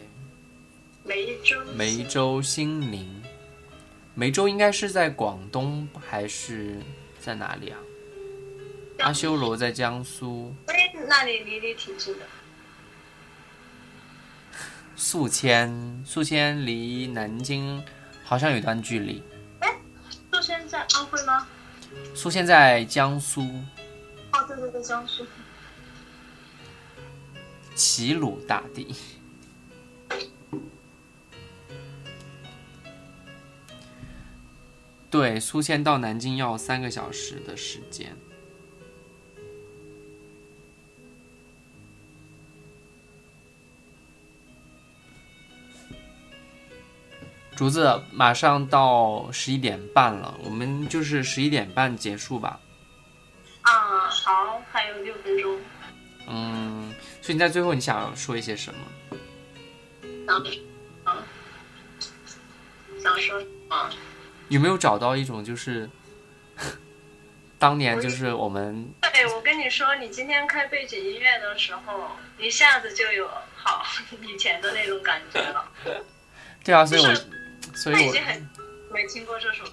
[1.03, 1.63] 梅州。
[1.75, 3.21] 梅州新宁。
[4.15, 6.79] 梅州应该是在广东还是
[7.19, 7.77] 在哪里啊？
[8.99, 10.53] 阿修罗在江苏。
[10.67, 12.25] 哎，那里离你挺近的。
[14.95, 17.83] 宿迁，宿迁离南京
[18.23, 19.21] 好像有一段距离。
[20.41, 21.47] 就现在安徽吗？
[22.15, 23.41] 苏仙在江苏
[24.33, 25.23] 哦，对对对，江苏。
[27.75, 28.95] 齐鲁大地。
[35.11, 38.17] 对，苏仙到南京要三个小时的时间。
[47.61, 52.59] 竹子，马上到十一点半了，我们就是十一点半结束吧。
[53.61, 55.59] 啊，好，还有六分钟。
[56.27, 56.91] 嗯，
[57.21, 58.79] 所以你在最后你想说一些什么？
[62.99, 63.91] 想，说什么？
[64.49, 65.87] 有没有找到一种就是
[67.59, 72.09] 当年就是我们 对，我跟你说，你今天开背景音乐的时候，
[72.39, 73.85] 一下子就有好
[74.27, 75.71] 以前的那种感觉了。
[76.63, 77.21] 对啊，所以我就是
[77.81, 78.49] 所以我经很
[78.93, 79.63] 没听过这首。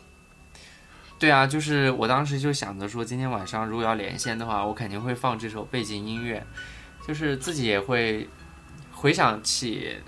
[1.18, 6.46] 对啊，就是我当时就想着说，今天晚上如果要连线的话，我肯定会放这首背景音乐，
[7.06, 8.26] 就是自己也会
[8.92, 9.98] 回想起，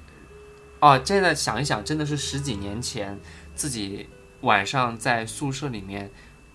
[0.79, 3.21] 哦，现在想一想，真的是十几年前
[3.55, 4.09] 自己
[4.41, 6.11] 晚上在宿舍里面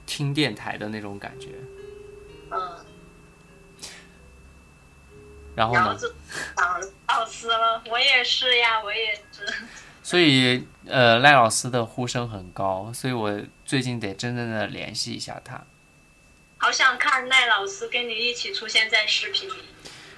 [0.07, 1.49] 听电台的那种感觉。
[2.49, 2.85] 嗯，
[5.53, 6.07] 然后呢，然后就
[6.57, 9.45] 想老师了，我也是呀，我也是。
[10.05, 15.65] 所以呃，赖老师的呼声很高，所以我最近得真正的联系一下他。
[16.57, 19.53] 好想看赖老师跟你一起出现在视频里，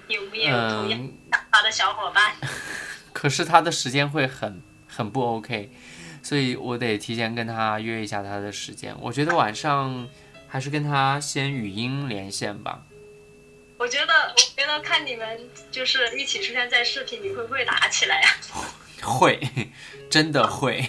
[0.10, 2.36] 有没有同样嗯，想法的小伙伴？
[3.14, 5.72] 可是他的时间会很很不 OK，
[6.22, 8.94] 所以我得提前跟他约一下他的时间。
[9.00, 10.10] 我觉得晚上
[10.50, 12.82] 还是跟他先语音连线吧。
[13.78, 18.30] 我觉得，我觉得看你们就是一起出现在视频里，会不会打起来呀、
[19.02, 19.40] 会，
[20.10, 20.88] 真的会。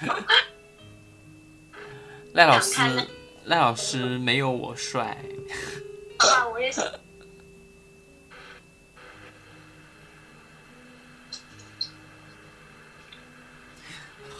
[2.34, 2.80] 赖老师，
[3.44, 5.18] 赖老师没有我帅。
[6.18, 6.84] 啊，我也想。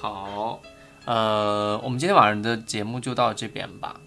[0.00, 0.62] 好，
[1.04, 4.00] 呃，我们今天晚上的节目就到这边吧。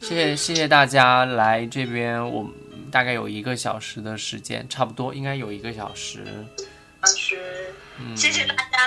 [0.00, 2.52] 谢谢谢谢大家来这边，我们
[2.90, 6.24] 大概有一个小时的时间，差不多应该有一个小时。
[8.04, 8.78] 嗯，谢谢大家，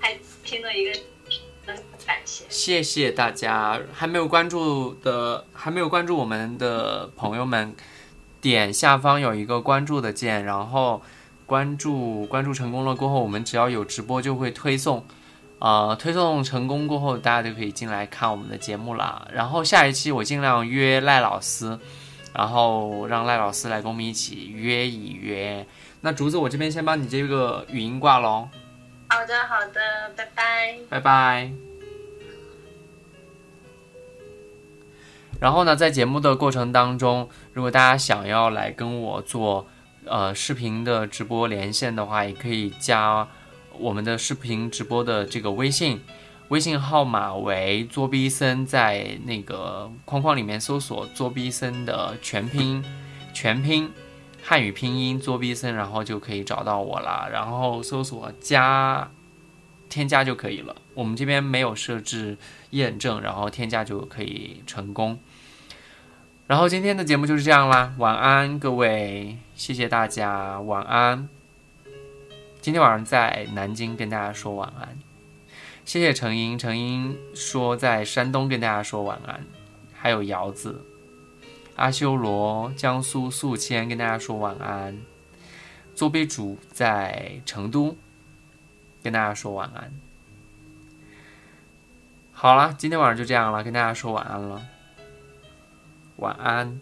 [0.00, 0.92] 还听了一个，
[1.66, 2.44] 嗯，感谢。
[2.48, 7.74] 谢谢大家，还没有关注的，还没有关注我们的朋友们，
[8.40, 11.02] 点下方有一个关注的键，然后
[11.46, 15.04] 关注关注成功了过后，我们只要有直播就会推送，
[15.58, 19.28] 呃，推送成功过后，大家就可以进来看我们的节目啦。
[19.32, 21.78] 然后下一期我尽量约赖老师，
[22.32, 25.66] 然后让赖老师来跟我们一起约一约。
[26.04, 28.46] 那竹子，我这边先帮你这个语音挂喽，
[29.08, 29.80] 好的，好的，
[30.14, 30.78] 拜拜。
[30.90, 31.50] 拜拜。
[35.40, 39.66] 然后呢，在节目的过程当中，如果大家想要来跟我做
[40.04, 43.26] 呃视频的直播连线的话，也可以加
[43.78, 46.02] 我们的视频直播的这个微信，
[46.48, 52.84] 微信号码为作逼森，在那个框框里面搜索作逼森的全拼，
[53.32, 53.90] 全拼
[54.44, 59.10] 汉语拼音作逼森，然后就可以找到我了，然后搜索加。
[59.86, 62.36] 添加就可以了，我们这边没有设置
[62.70, 65.20] 验证，然后添加就可以成功。
[66.48, 71.28] 然后今天的节目就是这样啦，晚安各位，谢谢大家，晚安。
[72.60, 74.98] 今天晚上在南京跟大家说晚安，
[75.84, 79.46] 谢谢程英，程英说在山东跟大家说晚安，
[79.92, 80.84] 还有瑶子、
[81.76, 85.00] 阿修罗、江苏宿迁跟大家说晚安，
[85.94, 87.96] 做杯主在成都。
[89.02, 89.92] 跟大家说晚安。
[92.32, 94.66] 好了，今天晚上就这样了，跟大家说晚安了。
[96.16, 96.80] 晚安。